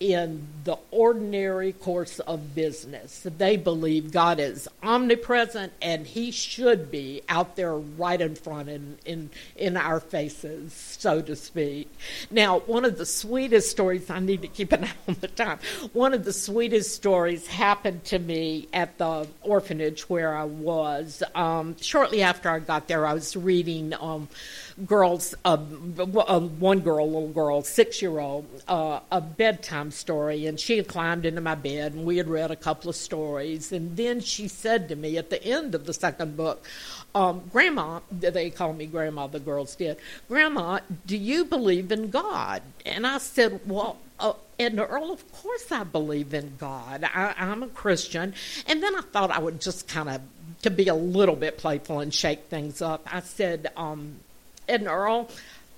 in 0.00 0.46
the 0.62 0.76
ordinary 0.90 1.72
course 1.72 2.20
of 2.20 2.54
business. 2.54 3.26
They 3.38 3.56
believe 3.56 4.12
God 4.12 4.38
is 4.38 4.68
omnipresent 4.82 5.72
and 5.82 6.06
he 6.06 6.30
should 6.30 6.90
be 6.90 7.22
out 7.28 7.56
there 7.56 7.74
right 7.74 8.20
in 8.20 8.36
front 8.36 8.68
in, 8.68 8.98
in, 9.04 9.30
in 9.56 9.76
our 9.76 9.98
faces, 9.98 10.72
so 10.72 11.20
to 11.22 11.34
speak. 11.34 11.90
Now, 12.30 12.60
one 12.60 12.84
of 12.84 12.96
the 12.96 13.06
sweetest 13.06 13.70
stories, 13.70 14.08
I 14.08 14.20
need 14.20 14.42
to 14.42 14.48
keep 14.48 14.72
an 14.72 14.84
eye 14.84 14.92
on 15.08 15.16
the 15.20 15.28
time, 15.28 15.58
one 15.92 16.14
of 16.14 16.24
the 16.24 16.32
sweetest 16.32 16.94
stories 16.94 17.46
happened 17.48 18.04
to 18.04 18.18
me 18.18 18.68
at 18.72 18.98
the 18.98 19.26
orphanage 19.42 20.08
where 20.08 20.36
I 20.36 20.44
was. 20.44 21.22
Um, 21.34 21.76
shortly 21.80 22.22
after 22.22 22.48
I 22.48 22.60
got 22.60 22.86
there, 22.86 23.04
I 23.04 23.14
was 23.14 23.36
reading. 23.36 23.94
Um, 23.98 24.28
girls, 24.86 25.34
uh, 25.44 25.56
one 25.56 26.80
girl, 26.80 27.06
little 27.06 27.28
girl, 27.28 27.62
six 27.62 28.00
year 28.00 28.18
old, 28.18 28.46
uh, 28.68 29.00
a 29.10 29.20
bedtime 29.20 29.90
story, 29.90 30.46
and 30.46 30.58
she 30.58 30.76
had 30.76 30.88
climbed 30.88 31.26
into 31.26 31.40
my 31.40 31.54
bed, 31.54 31.94
and 31.94 32.04
we 32.04 32.16
had 32.16 32.28
read 32.28 32.50
a 32.50 32.56
couple 32.56 32.88
of 32.88 32.96
stories, 32.96 33.72
and 33.72 33.96
then 33.96 34.20
she 34.20 34.48
said 34.48 34.88
to 34.88 34.96
me 34.96 35.16
at 35.16 35.30
the 35.30 35.42
end 35.42 35.74
of 35.74 35.86
the 35.86 35.92
second 35.92 36.36
book, 36.36 36.64
um, 37.14 37.42
Grandma, 37.52 38.00
they 38.10 38.50
call 38.50 38.72
me 38.72 38.86
Grandma, 38.86 39.26
the 39.26 39.40
girls 39.40 39.74
did, 39.74 39.96
Grandma, 40.28 40.80
do 41.06 41.16
you 41.16 41.44
believe 41.44 41.90
in 41.90 42.10
God? 42.10 42.62
And 42.84 43.06
I 43.06 43.18
said, 43.18 43.60
Well, 43.66 43.96
uh, 44.20 44.34
and 44.58 44.78
Earl, 44.78 45.12
of 45.12 45.32
course 45.32 45.70
I 45.70 45.84
believe 45.84 46.34
in 46.34 46.54
God. 46.58 47.04
I, 47.04 47.34
I'm 47.38 47.62
a 47.62 47.68
Christian. 47.68 48.34
And 48.66 48.82
then 48.82 48.94
I 48.96 49.00
thought 49.00 49.30
I 49.30 49.38
would 49.38 49.60
just 49.60 49.88
kind 49.88 50.08
of, 50.08 50.20
to 50.62 50.70
be 50.70 50.88
a 50.88 50.94
little 50.94 51.36
bit 51.36 51.58
playful 51.58 52.00
and 52.00 52.12
shake 52.12 52.44
things 52.46 52.82
up, 52.82 53.06
I 53.12 53.20
said, 53.20 53.70
um, 53.76 54.16
and 54.68 54.86
Earl. 54.86 55.28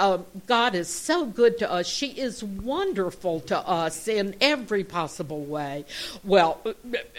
Uh, 0.01 0.23
God 0.47 0.75
is 0.75 0.89
so 0.89 1.27
good 1.27 1.59
to 1.59 1.71
us. 1.71 1.87
She 1.87 2.07
is 2.07 2.43
wonderful 2.43 3.41
to 3.41 3.59
us 3.59 4.09
in 4.09 4.35
every 4.41 4.83
possible 4.83 5.45
way. 5.45 5.85
Well, 6.25 6.59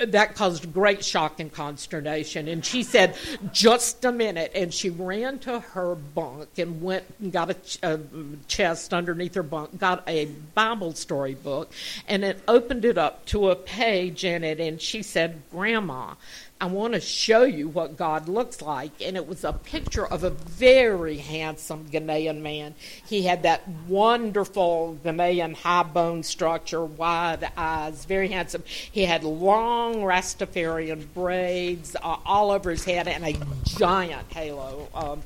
that 0.03 0.33
caused 0.33 0.73
great 0.73 1.05
shock 1.05 1.39
and 1.39 1.53
consternation. 1.53 2.47
And 2.47 2.65
she 2.65 2.81
said, 2.81 3.15
Just 3.51 4.03
a 4.03 4.11
minute. 4.11 4.53
And 4.55 4.73
she 4.73 4.89
ran 4.89 5.37
to 5.39 5.59
her 5.59 5.93
bunk 5.93 6.57
and 6.57 6.81
went 6.81 7.03
and 7.19 7.31
got 7.31 7.51
a, 7.51 7.53
ch- 7.53 7.77
a 7.83 7.99
chest 8.47 8.95
underneath 8.95 9.35
her 9.35 9.43
bunk, 9.43 9.77
got 9.77 10.01
a 10.09 10.25
Bible 10.55 10.93
story 10.93 11.35
book, 11.35 11.71
and 12.07 12.23
it 12.23 12.41
opened 12.47 12.83
it 12.83 12.97
up 12.97 13.25
to 13.27 13.51
a 13.51 13.55
page 13.55 14.25
in 14.25 14.43
it. 14.43 14.59
And 14.59 14.81
she 14.81 15.03
said, 15.03 15.43
Grandma, 15.51 16.15
I 16.61 16.65
want 16.67 16.93
to 16.93 16.99
show 16.99 17.41
you 17.41 17.69
what 17.69 17.97
God 17.97 18.29
looks 18.29 18.61
like. 18.61 19.01
And 19.01 19.17
it 19.17 19.27
was 19.27 19.43
a 19.43 19.51
picture 19.51 20.05
of 20.05 20.23
a 20.23 20.29
very 20.29 21.17
handsome 21.17 21.89
Ghanaian 21.89 22.41
man. 22.41 22.75
He 23.07 23.23
had 23.23 23.41
that 23.43 23.67
wonderful 23.87 24.99
Ghanaian 25.03 25.55
high 25.55 25.81
bone 25.81 26.21
structure, 26.21 26.85
wide 26.85 27.51
eyes, 27.57 28.05
very 28.05 28.27
handsome. 28.27 28.63
He 28.91 29.05
had 29.05 29.23
long 29.23 29.95
Rastafarian 30.03 31.11
braids 31.15 31.95
uh, 31.95 32.17
all 32.27 32.51
over 32.51 32.69
his 32.69 32.85
head 32.85 33.07
and 33.07 33.25
a 33.25 33.35
giant 33.63 34.31
halo 34.31 34.87
um, 34.93 35.23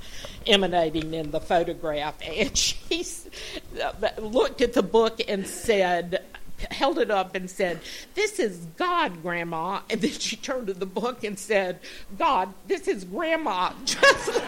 emanating 0.47 1.13
in 1.13 1.31
the 1.31 1.41
photograph. 1.41 2.15
And 2.25 2.55
she 2.57 3.03
looked 4.19 4.61
at 4.61 4.71
the 4.71 4.83
book 4.83 5.19
and 5.27 5.45
said, 5.45 6.23
held 6.71 6.99
it 6.99 7.11
up 7.11 7.35
and 7.35 7.49
said, 7.49 7.79
This 8.13 8.39
is 8.39 8.57
God, 8.77 9.21
Grandma. 9.21 9.81
And 9.89 10.01
then 10.01 10.11
she 10.11 10.35
turned 10.35 10.67
to 10.67 10.73
the 10.73 10.85
book 10.85 11.23
and 11.23 11.37
said, 11.37 11.79
God, 12.17 12.53
this 12.67 12.87
is 12.87 13.03
Grandma, 13.03 13.73
just 13.85 14.41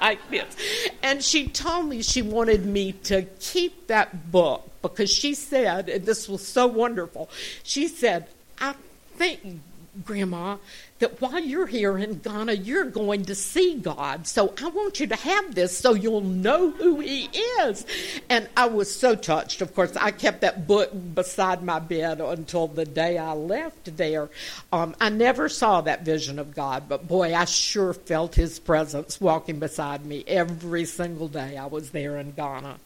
like 0.00 0.18
this. 0.30 0.56
And 1.02 1.22
she 1.22 1.48
told 1.48 1.86
me 1.86 2.02
she 2.02 2.22
wanted 2.22 2.66
me 2.66 2.92
to 3.04 3.22
keep 3.40 3.86
that 3.88 4.30
book 4.30 4.68
because 4.82 5.10
she 5.10 5.34
said, 5.34 5.88
and 5.88 6.06
this 6.06 6.28
was 6.28 6.46
so 6.46 6.66
wonderful, 6.66 7.28
she 7.62 7.88
said, 7.88 8.26
I 8.58 8.74
think, 9.16 9.60
Grandma, 10.04 10.56
that 11.00 11.20
while 11.20 11.40
you're 11.40 11.66
here 11.66 11.98
in 11.98 12.18
Ghana, 12.18 12.52
you're 12.54 12.84
going 12.84 13.24
to 13.24 13.34
see 13.34 13.76
God. 13.76 14.26
So 14.26 14.54
I 14.62 14.68
want 14.68 15.00
you 15.00 15.06
to 15.08 15.16
have 15.16 15.54
this 15.54 15.76
so 15.76 15.94
you'll 15.94 16.20
know 16.20 16.70
who 16.70 17.00
He 17.00 17.24
is. 17.62 17.86
And 18.28 18.48
I 18.56 18.66
was 18.66 18.94
so 18.94 19.14
touched. 19.14 19.62
Of 19.62 19.74
course, 19.74 19.96
I 19.96 20.10
kept 20.10 20.42
that 20.42 20.66
book 20.66 20.90
beside 21.14 21.62
my 21.62 21.78
bed 21.78 22.20
until 22.20 22.68
the 22.68 22.84
day 22.84 23.18
I 23.18 23.32
left 23.32 23.96
there. 23.96 24.28
Um, 24.72 24.94
I 25.00 25.08
never 25.08 25.48
saw 25.48 25.80
that 25.82 26.04
vision 26.04 26.38
of 26.38 26.54
God, 26.54 26.84
but 26.88 27.08
boy, 27.08 27.34
I 27.34 27.44
sure 27.44 27.94
felt 27.94 28.34
His 28.34 28.58
presence 28.58 29.20
walking 29.20 29.58
beside 29.58 30.04
me 30.04 30.24
every 30.26 30.84
single 30.84 31.28
day 31.28 31.56
I 31.56 31.66
was 31.66 31.90
there 31.90 32.18
in 32.18 32.32
Ghana. 32.32 32.76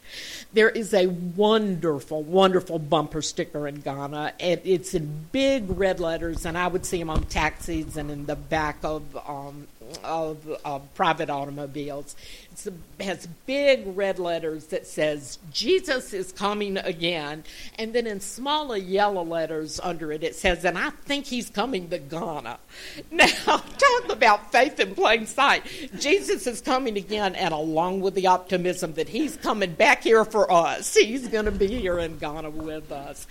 There 0.52 0.70
is 0.70 0.94
a 0.94 1.06
wonderful, 1.06 2.22
wonderful 2.22 2.78
bumper 2.78 3.22
sticker 3.22 3.66
in 3.66 3.80
Ghana. 3.80 4.34
and 4.40 4.60
it's 4.64 4.94
in 4.94 5.26
big 5.32 5.64
red 5.68 6.00
letters, 6.00 6.46
and 6.46 6.56
I 6.56 6.68
would 6.68 6.86
see 6.86 7.03
on 7.10 7.24
taxis 7.24 7.96
and 7.96 8.10
in 8.10 8.26
the 8.26 8.36
back 8.36 8.78
of 8.82 9.02
um, 9.28 9.66
of 10.02 10.94
private 10.94 11.30
automobiles. 11.30 12.16
It 12.64 13.04
has 13.04 13.26
big 13.46 13.82
red 13.96 14.18
letters 14.18 14.66
that 14.66 14.86
says 14.86 15.38
Jesus 15.52 16.12
is 16.12 16.32
coming 16.32 16.76
again, 16.78 17.44
and 17.78 17.92
then 17.92 18.06
in 18.06 18.20
smaller 18.20 18.76
yellow 18.76 19.24
letters 19.24 19.80
under 19.82 20.12
it 20.12 20.22
it 20.22 20.34
says, 20.34 20.64
"And 20.64 20.78
I 20.78 20.90
think 20.90 21.26
He's 21.26 21.50
coming 21.50 21.88
to 21.90 21.98
Ghana." 21.98 22.58
Now, 23.10 23.26
talk 23.26 24.10
about 24.10 24.52
faith 24.52 24.80
in 24.80 24.94
plain 24.94 25.26
sight. 25.26 25.64
Jesus 25.98 26.46
is 26.46 26.60
coming 26.60 26.96
again, 26.96 27.34
and 27.34 27.54
along 27.54 28.00
with 28.00 28.14
the 28.14 28.26
optimism 28.26 28.94
that 28.94 29.08
He's 29.08 29.36
coming 29.36 29.74
back 29.74 30.02
here 30.02 30.24
for 30.24 30.50
us, 30.50 30.94
He's 30.94 31.28
going 31.28 31.44
to 31.44 31.52
be 31.52 31.66
here 31.66 31.98
in 31.98 32.18
Ghana 32.18 32.50
with 32.50 32.90
us. 32.90 33.26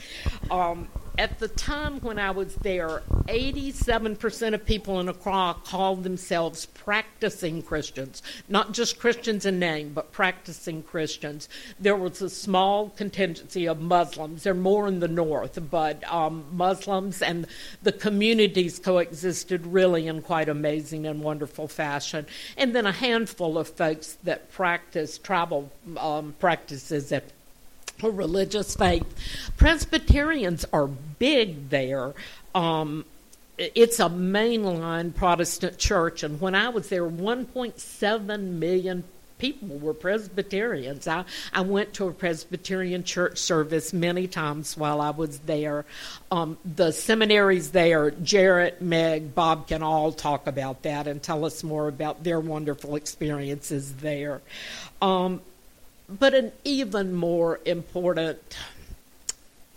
Um, 0.49 0.87
at 1.17 1.37
the 1.37 1.47
time 1.47 1.99
when 1.99 2.17
I 2.17 2.31
was 2.31 2.55
there, 2.55 3.03
87% 3.27 4.53
of 4.53 4.65
people 4.65 4.99
in 4.99 5.07
Accra 5.07 5.55
called 5.63 6.03
themselves 6.03 6.65
practicing 6.65 7.61
Christians, 7.61 8.23
not 8.49 8.71
just 8.71 8.99
Christians 8.99 9.45
in 9.45 9.59
name, 9.59 9.93
but 9.93 10.11
practicing 10.11 10.81
Christians. 10.81 11.49
There 11.79 11.95
was 11.95 12.21
a 12.21 12.29
small 12.29 12.89
contingency 12.89 13.67
of 13.67 13.79
Muslims. 13.79 14.43
They're 14.43 14.55
more 14.55 14.87
in 14.87 15.01
the 15.01 15.07
north, 15.07 15.59
but 15.69 16.03
um, 16.11 16.45
Muslims 16.51 17.21
and 17.21 17.45
the 17.83 17.91
communities 17.91 18.79
coexisted 18.79 19.67
really 19.67 20.07
in 20.07 20.23
quite 20.23 20.49
amazing 20.49 21.05
and 21.05 21.21
wonderful 21.21 21.67
fashion. 21.67 22.25
And 22.57 22.75
then 22.75 22.87
a 22.87 22.91
handful 22.91 23.59
of 23.59 23.69
folks 23.69 24.17
that 24.23 24.51
practice 24.51 25.19
tribal 25.19 25.71
um, 25.97 26.33
practices 26.39 27.11
at 27.11 27.25
religious 28.01 28.75
faith. 28.75 29.05
Presbyterians 29.57 30.65
are 30.73 30.87
big 30.87 31.69
there. 31.69 32.13
Um, 32.55 33.05
it's 33.57 33.99
a 33.99 34.09
mainline 34.09 35.13
Protestant 35.13 35.77
church, 35.77 36.23
and 36.23 36.41
when 36.41 36.55
I 36.55 36.69
was 36.69 36.89
there, 36.89 37.05
1.7 37.05 38.39
million 38.39 39.03
people 39.37 39.77
were 39.77 39.93
Presbyterians. 39.93 41.05
I, 41.05 41.25
I 41.51 41.61
went 41.61 41.93
to 41.95 42.07
a 42.07 42.13
Presbyterian 42.13 43.03
church 43.03 43.37
service 43.37 43.91
many 43.91 44.25
times 44.25 44.77
while 44.77 45.01
I 45.01 45.09
was 45.09 45.39
there. 45.39 45.85
Um, 46.31 46.57
the 46.63 46.91
seminaries 46.91 47.71
there, 47.71 48.11
Jarrett, 48.11 48.81
Meg, 48.81 49.35
Bob 49.35 49.67
can 49.67 49.83
all 49.83 50.13
talk 50.13 50.47
about 50.47 50.83
that 50.83 51.07
and 51.07 51.21
tell 51.21 51.43
us 51.43 51.63
more 51.63 51.89
about 51.89 52.23
their 52.23 52.39
wonderful 52.39 52.95
experiences 52.95 53.95
there. 53.95 54.41
Um, 55.01 55.41
but 56.09 56.33
an 56.33 56.51
even 56.63 57.13
more 57.13 57.59
important 57.65 58.57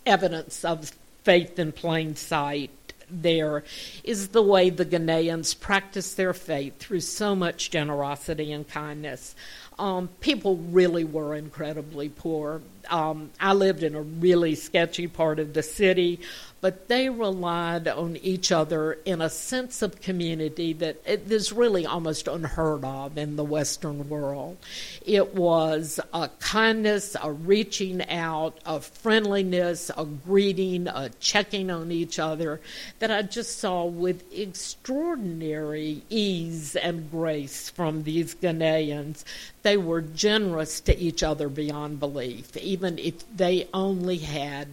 evidence 0.05 0.63
of 0.63 0.91
faith 1.23 1.59
in 1.59 1.71
plain 1.71 2.15
sight 2.15 2.71
there 3.09 3.63
is 4.03 4.29
the 4.29 4.41
way 4.41 4.69
the 4.69 4.85
Ghanaians 4.85 5.57
practice 5.59 6.13
their 6.15 6.33
faith 6.33 6.77
through 6.79 6.99
so 6.99 7.35
much 7.35 7.71
generosity 7.71 8.51
and 8.51 8.67
kindness. 8.67 9.35
Um, 9.79 10.09
people 10.19 10.57
really 10.57 11.03
were 11.03 11.35
incredibly 11.35 12.09
poor. 12.09 12.61
Um, 12.89 13.29
I 13.39 13.53
lived 13.53 13.83
in 13.83 13.95
a 13.95 14.01
really 14.01 14.55
sketchy 14.55 15.07
part 15.07 15.39
of 15.39 15.53
the 15.53 15.63
city. 15.63 16.19
But 16.59 16.87
they 16.87 17.09
relied 17.09 17.87
on 17.87 18.17
each 18.17 18.51
other 18.51 18.93
in 19.05 19.21
a 19.21 19.29
sense 19.29 19.81
of 19.81 20.01
community 20.01 20.73
that 20.73 20.97
is 21.05 21.53
really 21.53 21.85
almost 21.85 22.27
unheard 22.27 22.83
of 22.83 23.17
in 23.17 23.35
the 23.35 23.43
Western 23.43 24.09
world. 24.09 24.57
It 25.05 25.35
was 25.35 25.99
a 26.13 26.29
kindness, 26.39 27.15
a 27.21 27.31
reaching 27.31 28.07
out, 28.09 28.57
a 28.65 28.79
friendliness, 28.79 29.91
a 29.95 30.05
greeting, 30.05 30.87
a 30.87 31.09
checking 31.19 31.69
on 31.69 31.91
each 31.91 32.17
other 32.17 32.59
that 32.99 33.11
I 33.11 33.21
just 33.21 33.59
saw 33.59 33.85
with 33.85 34.23
extraordinary 34.33 36.01
ease 36.09 36.75
and 36.75 37.09
grace 37.11 37.69
from 37.69 38.03
these 38.03 38.33
Ghanaians. 38.35 39.23
They 39.61 39.77
were 39.77 40.01
generous 40.01 40.79
to 40.81 40.97
each 40.97 41.21
other 41.23 41.49
beyond 41.49 41.99
belief, 41.99 42.57
even 42.57 42.97
if 42.97 43.15
they 43.35 43.67
only 43.73 44.17
had 44.17 44.69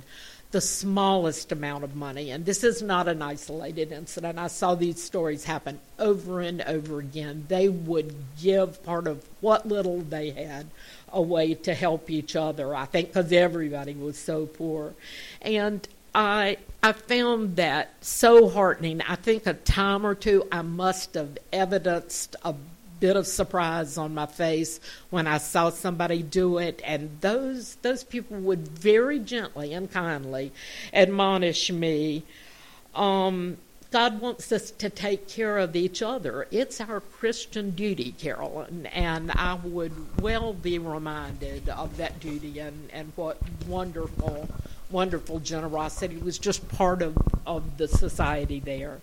the 0.54 0.60
smallest 0.60 1.50
amount 1.50 1.82
of 1.82 1.96
money. 1.96 2.30
And 2.30 2.46
this 2.46 2.62
is 2.62 2.80
not 2.80 3.08
an 3.08 3.20
isolated 3.20 3.90
incident. 3.90 4.38
I 4.38 4.46
saw 4.46 4.76
these 4.76 5.02
stories 5.02 5.42
happen 5.42 5.80
over 5.98 6.40
and 6.40 6.62
over 6.62 7.00
again. 7.00 7.46
They 7.48 7.68
would 7.68 8.14
give 8.40 8.80
part 8.84 9.08
of 9.08 9.26
what 9.40 9.66
little 9.66 9.98
they 10.02 10.30
had 10.30 10.68
away 11.12 11.54
to 11.54 11.74
help 11.74 12.08
each 12.08 12.36
other, 12.36 12.72
I 12.72 12.84
think, 12.84 13.08
because 13.08 13.32
everybody 13.32 13.94
was 13.94 14.16
so 14.16 14.46
poor. 14.46 14.94
And 15.42 15.88
I 16.14 16.58
I 16.84 16.92
found 16.92 17.56
that 17.56 17.92
so 18.00 18.48
heartening. 18.48 19.00
I 19.02 19.16
think 19.16 19.48
a 19.48 19.54
time 19.54 20.06
or 20.06 20.14
two 20.14 20.46
I 20.52 20.62
must 20.62 21.14
have 21.14 21.36
evidenced 21.52 22.36
a 22.44 22.54
bit 23.04 23.16
of 23.16 23.26
surprise 23.26 23.98
on 23.98 24.14
my 24.14 24.24
face 24.24 24.80
when 25.10 25.26
I 25.26 25.36
saw 25.36 25.68
somebody 25.68 26.22
do 26.22 26.56
it, 26.56 26.80
and 26.86 27.10
those 27.20 27.74
those 27.82 28.02
people 28.02 28.38
would 28.38 28.66
very 28.66 29.18
gently 29.18 29.74
and 29.74 29.92
kindly 29.92 30.52
admonish 30.90 31.70
me. 31.70 32.22
Um, 32.94 33.58
God 33.90 34.22
wants 34.22 34.50
us 34.52 34.70
to 34.70 34.88
take 34.88 35.28
care 35.28 35.58
of 35.58 35.76
each 35.76 36.00
other. 36.00 36.48
It's 36.50 36.80
our 36.80 37.00
Christian 37.00 37.72
duty, 37.72 38.12
Carolyn, 38.12 38.86
and 38.86 39.30
I 39.32 39.52
would 39.62 39.92
well 40.22 40.54
be 40.54 40.78
reminded 40.78 41.68
of 41.68 41.98
that 41.98 42.20
duty 42.20 42.58
and, 42.58 42.88
and 42.90 43.12
what 43.16 43.36
wonderful, 43.68 44.48
wonderful 44.90 45.40
generosity 45.40 46.16
was 46.16 46.38
just 46.38 46.66
part 46.70 47.02
of, 47.02 47.18
of 47.46 47.76
the 47.76 47.86
society 47.86 48.60
there. 48.60 49.02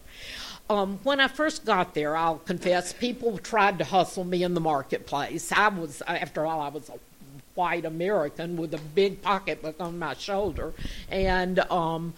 Um, 0.72 1.00
when 1.04 1.20
I 1.20 1.28
first 1.28 1.66
got 1.66 1.94
there, 1.96 2.16
I'll 2.16 2.38
confess, 2.38 2.94
people 2.94 3.38
tried 3.38 3.78
to 3.80 3.84
hustle 3.84 4.24
me 4.24 4.42
in 4.42 4.54
the 4.54 4.62
marketplace. 4.62 5.52
I 5.52 5.68
was, 5.68 6.02
after 6.08 6.46
all, 6.46 6.62
I 6.62 6.70
was 6.70 6.88
a 6.88 6.94
white 7.56 7.84
American 7.84 8.56
with 8.56 8.74
a 8.74 8.78
big 8.78 9.22
pocketbook 9.22 9.82
on 9.82 10.00
my 10.00 10.14
shoulder, 10.14 10.72
and 11.10 11.60
um, 11.70 12.14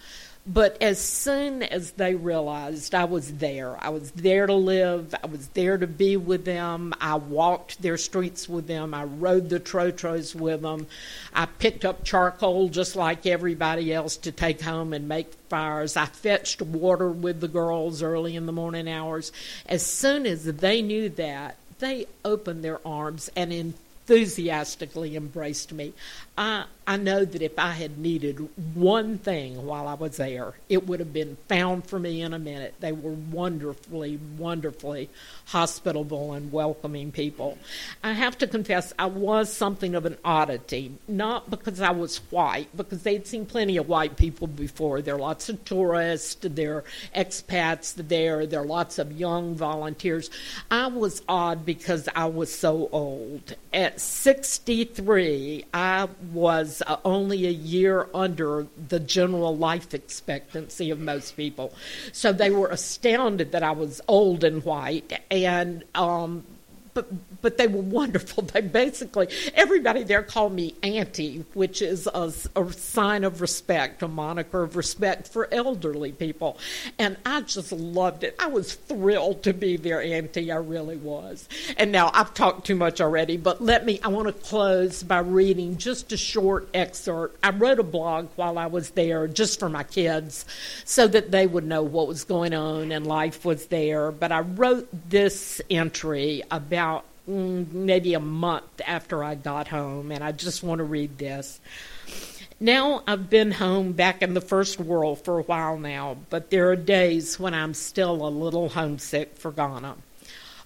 but 0.46 0.82
as 0.82 1.00
soon 1.00 1.62
as 1.62 1.92
they 1.92 2.14
realized 2.14 2.94
I 2.94 3.04
was 3.04 3.32
there, 3.38 3.82
I 3.82 3.88
was 3.88 4.10
there 4.10 4.46
to 4.46 4.54
live, 4.54 5.14
I 5.22 5.26
was 5.26 5.48
there 5.48 5.78
to 5.78 5.86
be 5.86 6.18
with 6.18 6.44
them, 6.44 6.92
I 7.00 7.14
walked 7.14 7.80
their 7.80 7.96
streets 7.96 8.46
with 8.46 8.66
them, 8.66 8.92
I 8.92 9.04
rode 9.04 9.48
the 9.48 9.58
trotros 9.58 10.34
with 10.34 10.60
them, 10.60 10.86
I 11.32 11.46
picked 11.46 11.86
up 11.86 12.04
charcoal 12.04 12.68
just 12.68 12.94
like 12.94 13.24
everybody 13.24 13.92
else 13.92 14.18
to 14.18 14.32
take 14.32 14.60
home 14.60 14.92
and 14.92 15.08
make 15.08 15.32
fires, 15.48 15.96
I 15.96 16.04
fetched 16.04 16.60
water 16.60 17.10
with 17.10 17.40
the 17.40 17.48
girls 17.48 18.02
early 18.02 18.36
in 18.36 18.44
the 18.44 18.52
morning 18.52 18.88
hours. 18.88 19.32
As 19.66 19.84
soon 19.84 20.26
as 20.26 20.44
they 20.44 20.82
knew 20.82 21.08
that, 21.10 21.56
they 21.78 22.06
opened 22.22 22.62
their 22.62 22.86
arms 22.86 23.30
and 23.34 23.50
enthusiastically 23.50 25.16
embraced 25.16 25.72
me. 25.72 25.94
I, 26.36 26.64
I 26.86 26.96
know 26.98 27.24
that 27.24 27.40
if 27.40 27.58
I 27.58 27.70
had 27.70 27.96
needed 27.96 28.48
one 28.74 29.16
thing 29.18 29.64
while 29.64 29.88
I 29.88 29.94
was 29.94 30.18
there, 30.18 30.54
it 30.68 30.86
would 30.86 31.00
have 31.00 31.12
been 31.12 31.38
found 31.48 31.86
for 31.86 31.98
me 31.98 32.20
in 32.20 32.34
a 32.34 32.38
minute. 32.38 32.74
They 32.80 32.92
were 32.92 33.12
wonderfully, 33.12 34.18
wonderfully 34.36 35.08
hospitable 35.46 36.32
and 36.34 36.52
welcoming 36.52 37.10
people. 37.10 37.56
I 38.02 38.12
have 38.12 38.36
to 38.38 38.46
confess, 38.46 38.92
I 38.98 39.06
was 39.06 39.52
something 39.52 39.94
of 39.94 40.04
an 40.04 40.18
oddity, 40.24 40.92
not 41.08 41.48
because 41.50 41.80
I 41.80 41.90
was 41.90 42.18
white, 42.30 42.68
because 42.76 43.02
they'd 43.02 43.26
seen 43.26 43.46
plenty 43.46 43.78
of 43.78 43.88
white 43.88 44.16
people 44.16 44.46
before. 44.46 45.00
There 45.00 45.14
are 45.14 45.18
lots 45.18 45.48
of 45.48 45.64
tourists, 45.64 46.36
there 46.42 46.76
are 46.76 46.84
expats 47.16 47.94
there, 47.94 48.46
there 48.46 48.60
are 48.60 48.66
lots 48.66 48.98
of 48.98 49.12
young 49.12 49.54
volunteers. 49.54 50.28
I 50.70 50.88
was 50.88 51.22
odd 51.28 51.64
because 51.64 52.08
I 52.14 52.26
was 52.26 52.54
so 52.54 52.90
old. 52.92 53.54
At 53.72 54.00
63, 54.00 55.64
I 55.72 56.08
was 56.32 56.73
uh, 56.86 56.96
only 57.04 57.46
a 57.46 57.50
year 57.50 58.08
under 58.14 58.66
the 58.88 59.00
general 59.00 59.56
life 59.56 59.94
expectancy 59.94 60.90
of 60.90 60.98
most 60.98 61.36
people. 61.36 61.72
So 62.12 62.32
they 62.32 62.50
were 62.50 62.68
astounded 62.68 63.52
that 63.52 63.62
I 63.62 63.72
was 63.72 64.00
old 64.08 64.44
and 64.44 64.64
white. 64.64 65.20
And 65.30 65.84
um, 65.94 66.44
but 66.94 67.42
but 67.42 67.58
they 67.58 67.66
were 67.66 67.82
wonderful. 67.82 68.44
They 68.54 68.60
basically 68.60 69.28
everybody 69.54 70.04
there 70.04 70.22
called 70.22 70.52
me 70.52 70.76
auntie, 70.82 71.44
which 71.54 71.82
is 71.82 72.06
a, 72.06 72.32
a, 72.54 72.72
sign 72.72 73.24
of 73.24 73.40
respect, 73.40 74.02
a 74.02 74.08
moniker 74.08 74.62
of 74.62 74.76
respect 74.76 75.26
for 75.26 75.52
elderly 75.52 76.12
people, 76.12 76.56
and 76.98 77.16
I 77.26 77.40
just 77.40 77.72
loved 77.72 78.22
it. 78.22 78.36
I 78.38 78.46
was 78.46 78.74
thrilled 78.74 79.42
to 79.42 79.52
be 79.52 79.76
their 79.76 80.00
auntie. 80.00 80.52
I 80.52 80.56
really 80.56 80.96
was. 80.96 81.48
And 81.76 81.90
now 81.90 82.12
I've 82.14 82.32
talked 82.32 82.66
too 82.66 82.76
much 82.76 83.00
already, 83.00 83.36
but 83.36 83.60
let 83.60 83.84
me. 83.84 83.98
I 84.04 84.08
want 84.08 84.28
to 84.28 84.32
close 84.32 85.02
by 85.02 85.18
reading 85.18 85.78
just 85.78 86.12
a 86.12 86.16
short 86.16 86.68
excerpt. 86.74 87.38
I 87.42 87.50
wrote 87.50 87.80
a 87.80 87.84
blog 87.84 88.28
while 88.36 88.56
I 88.56 88.66
was 88.66 88.90
there, 88.90 89.26
just 89.26 89.58
for 89.58 89.68
my 89.68 89.82
kids, 89.82 90.46
so 90.84 91.08
that 91.08 91.32
they 91.32 91.46
would 91.46 91.64
know 91.64 91.82
what 91.82 92.06
was 92.06 92.22
going 92.22 92.54
on 92.54 92.92
and 92.92 93.04
life 93.04 93.44
was 93.44 93.66
there. 93.66 94.12
But 94.12 94.30
I 94.30 94.40
wrote 94.40 94.88
this 95.10 95.60
entry 95.70 96.42
about 96.52 96.83
Mm, 97.28 97.72
maybe 97.72 98.12
a 98.12 98.20
month 98.20 98.82
after 98.86 99.24
I 99.24 99.34
got 99.34 99.68
home, 99.68 100.12
and 100.12 100.22
I 100.22 100.32
just 100.32 100.62
want 100.62 100.78
to 100.78 100.84
read 100.84 101.16
this. 101.16 101.58
Now 102.60 103.02
I've 103.06 103.30
been 103.30 103.52
home 103.52 103.92
back 103.92 104.22
in 104.22 104.34
the 104.34 104.40
first 104.40 104.78
world 104.78 105.24
for 105.24 105.38
a 105.38 105.42
while 105.42 105.78
now, 105.78 106.18
but 106.30 106.50
there 106.50 106.70
are 106.70 106.76
days 106.76 107.38
when 107.40 107.54
I'm 107.54 107.74
still 107.74 108.26
a 108.26 108.28
little 108.28 108.68
homesick 108.68 109.36
for 109.38 109.50
Ghana. 109.50 109.96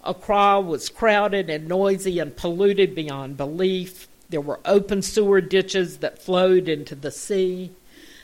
Accra 0.05 0.61
was 0.61 0.89
crowded 0.89 1.49
and 1.49 1.69
noisy 1.69 2.19
and 2.19 2.37
polluted 2.37 2.95
beyond 2.95 3.37
belief. 3.37 4.09
There 4.29 4.41
were 4.41 4.61
open 4.65 5.03
sewer 5.03 5.41
ditches 5.41 5.99
that 5.99 6.23
flowed 6.23 6.69
into 6.69 6.95
the 6.95 7.11
sea. 7.11 7.71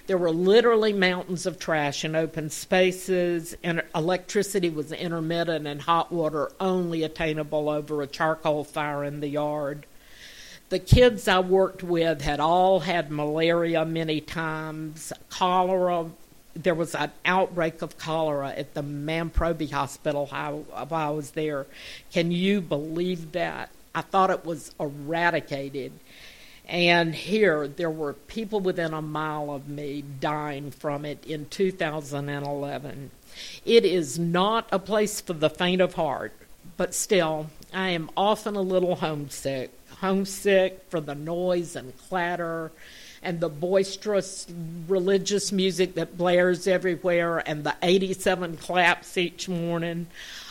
There 0.06 0.18
were 0.18 0.32
literally 0.32 0.92
mountains 0.92 1.46
of 1.46 1.58
trash 1.58 2.04
in 2.04 2.14
open 2.14 2.50
spaces, 2.50 3.56
and 3.62 3.82
electricity 3.94 4.68
was 4.68 4.92
intermittent, 4.92 5.66
and 5.66 5.80
hot 5.80 6.12
water 6.12 6.52
only 6.60 7.02
attainable 7.02 7.70
over 7.70 8.02
a 8.02 8.06
charcoal 8.06 8.64
fire 8.64 9.02
in 9.02 9.20
the 9.20 9.28
yard. 9.28 9.86
The 10.68 10.78
kids 10.78 11.26
I 11.26 11.38
worked 11.38 11.82
with 11.82 12.20
had 12.20 12.38
all 12.38 12.80
had 12.80 13.10
malaria 13.10 13.86
many 13.86 14.20
times, 14.20 15.10
cholera. 15.30 16.10
There 16.54 16.74
was 16.74 16.94
an 16.94 17.10
outbreak 17.24 17.80
of 17.80 17.96
cholera 17.96 18.50
at 18.50 18.74
the 18.74 18.82
Mamprobi 18.82 19.70
Hospital 19.70 20.26
while 20.26 20.66
I 20.90 21.10
was 21.10 21.30
there. 21.30 21.66
Can 22.12 22.30
you 22.30 22.60
believe 22.60 23.32
that? 23.32 23.70
I 23.94 24.02
thought 24.02 24.30
it 24.30 24.44
was 24.44 24.74
eradicated. 24.78 25.92
And 26.66 27.14
here, 27.14 27.68
there 27.68 27.90
were 27.90 28.14
people 28.14 28.60
within 28.60 28.94
a 28.94 29.02
mile 29.02 29.50
of 29.50 29.68
me 29.68 30.02
dying 30.20 30.70
from 30.70 31.04
it 31.04 31.24
in 31.26 31.46
2011. 31.46 33.10
It 33.66 33.84
is 33.84 34.18
not 34.18 34.68
a 34.72 34.78
place 34.78 35.20
for 35.20 35.34
the 35.34 35.50
faint 35.50 35.82
of 35.82 35.94
heart, 35.94 36.32
but 36.76 36.94
still, 36.94 37.50
I 37.72 37.90
am 37.90 38.10
often 38.16 38.56
a 38.56 38.62
little 38.62 38.96
homesick. 38.96 39.72
Homesick 39.98 40.84
for 40.88 41.00
the 41.00 41.14
noise 41.14 41.76
and 41.76 41.96
clatter 42.08 42.72
and 43.22 43.40
the 43.40 43.48
boisterous 43.48 44.46
religious 44.86 45.50
music 45.50 45.94
that 45.94 46.16
blares 46.16 46.66
everywhere 46.66 47.38
and 47.48 47.64
the 47.64 47.74
87 47.82 48.58
claps 48.58 49.16
each 49.16 49.48
morning 49.48 50.06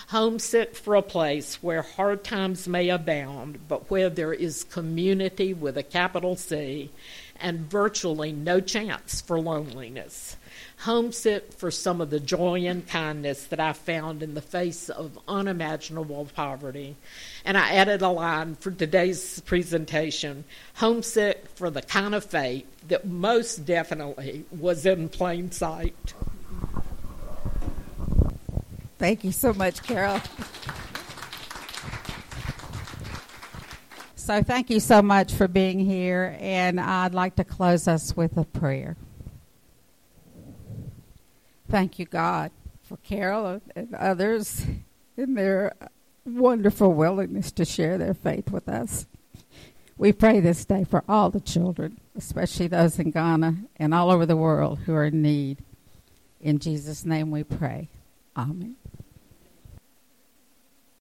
homesick 0.08 0.76
for 0.76 0.96
a 0.96 1.02
place 1.02 1.62
where 1.62 1.82
hard 1.82 2.24
times 2.24 2.68
may 2.68 2.90
abound, 2.90 3.60
but 3.68 3.90
where 3.90 4.10
there 4.10 4.34
is 4.34 4.64
community 4.66 5.54
with 5.54 5.78
a 5.78 5.84
capital 5.84 6.36
C 6.36 6.92
and 7.40 7.70
virtually 7.70 8.32
no 8.32 8.60
chance 8.60 9.22
for 9.22 9.40
loneliness. 9.40 10.38
Homesick 10.78 11.54
for 11.54 11.72
some 11.72 12.02
of 12.02 12.10
the 12.10 12.20
joy 12.20 12.66
and 12.66 12.88
kindness 12.88 13.46
that 13.46 13.60
I 13.60 13.74
found 13.74 14.22
in 14.22 14.34
the 14.34 14.42
face 14.42 14.90
of 14.90 15.18
unimaginable 15.28 16.28
poverty. 16.36 16.96
And 17.46 17.58
I 17.58 17.76
added 17.76 18.02
a 18.02 18.10
line 18.10 18.56
for 18.56 18.72
today's 18.72 19.40
presentation 19.42 20.44
homesick 20.76 21.48
for 21.56 21.70
the 21.70 21.82
kind 21.82 22.14
of 22.14 22.24
faith 22.24 22.66
that 22.88 23.06
most 23.06 23.66
definitely 23.66 24.46
was 24.52 24.86
in 24.86 25.10
plain 25.10 25.52
sight. 25.52 26.14
Thank 29.04 29.26
you 29.26 29.34
so 29.34 29.52
much, 29.52 29.84
Carol. 29.84 30.22
So, 34.16 34.42
thank 34.42 34.70
you 34.70 34.80
so 34.80 35.02
much 35.02 35.34
for 35.34 35.50
being 35.50 35.78
here, 35.78 36.38
and 36.40 36.80
I'd 36.80 37.14
like 37.14 37.36
to 37.36 37.44
close 37.44 37.86
us 37.90 38.16
with 38.16 38.38
a 38.38 38.46
prayer. 38.46 38.96
Thank 41.70 42.00
you, 42.00 42.06
God, 42.06 42.52
for 42.84 42.96
Carol 42.96 43.60
and 43.76 43.94
others 43.94 44.66
in 45.18 45.34
their 45.34 45.74
wonderful 46.26 46.94
willingness 46.94 47.52
to 47.52 47.66
share 47.66 47.98
their 47.98 48.14
faith 48.14 48.52
with 48.52 48.70
us. 48.70 49.06
We 49.98 50.14
pray 50.14 50.40
this 50.40 50.64
day 50.64 50.86
for 50.86 51.04
all 51.10 51.30
the 51.30 51.42
children, 51.42 52.00
especially 52.16 52.68
those 52.68 52.98
in 53.00 53.12
Ghana 53.12 53.66
and 53.76 53.94
all 53.94 54.10
over 54.10 54.26
the 54.26 54.38
world 54.38 54.80
who 54.86 54.94
are 54.94 55.08
in 55.08 55.22
need. 55.22 55.58
In 56.40 56.60
Jesus' 56.60 57.04
name 57.04 57.32
we 57.32 57.44
pray. 57.44 57.90
Amen. 58.38 58.78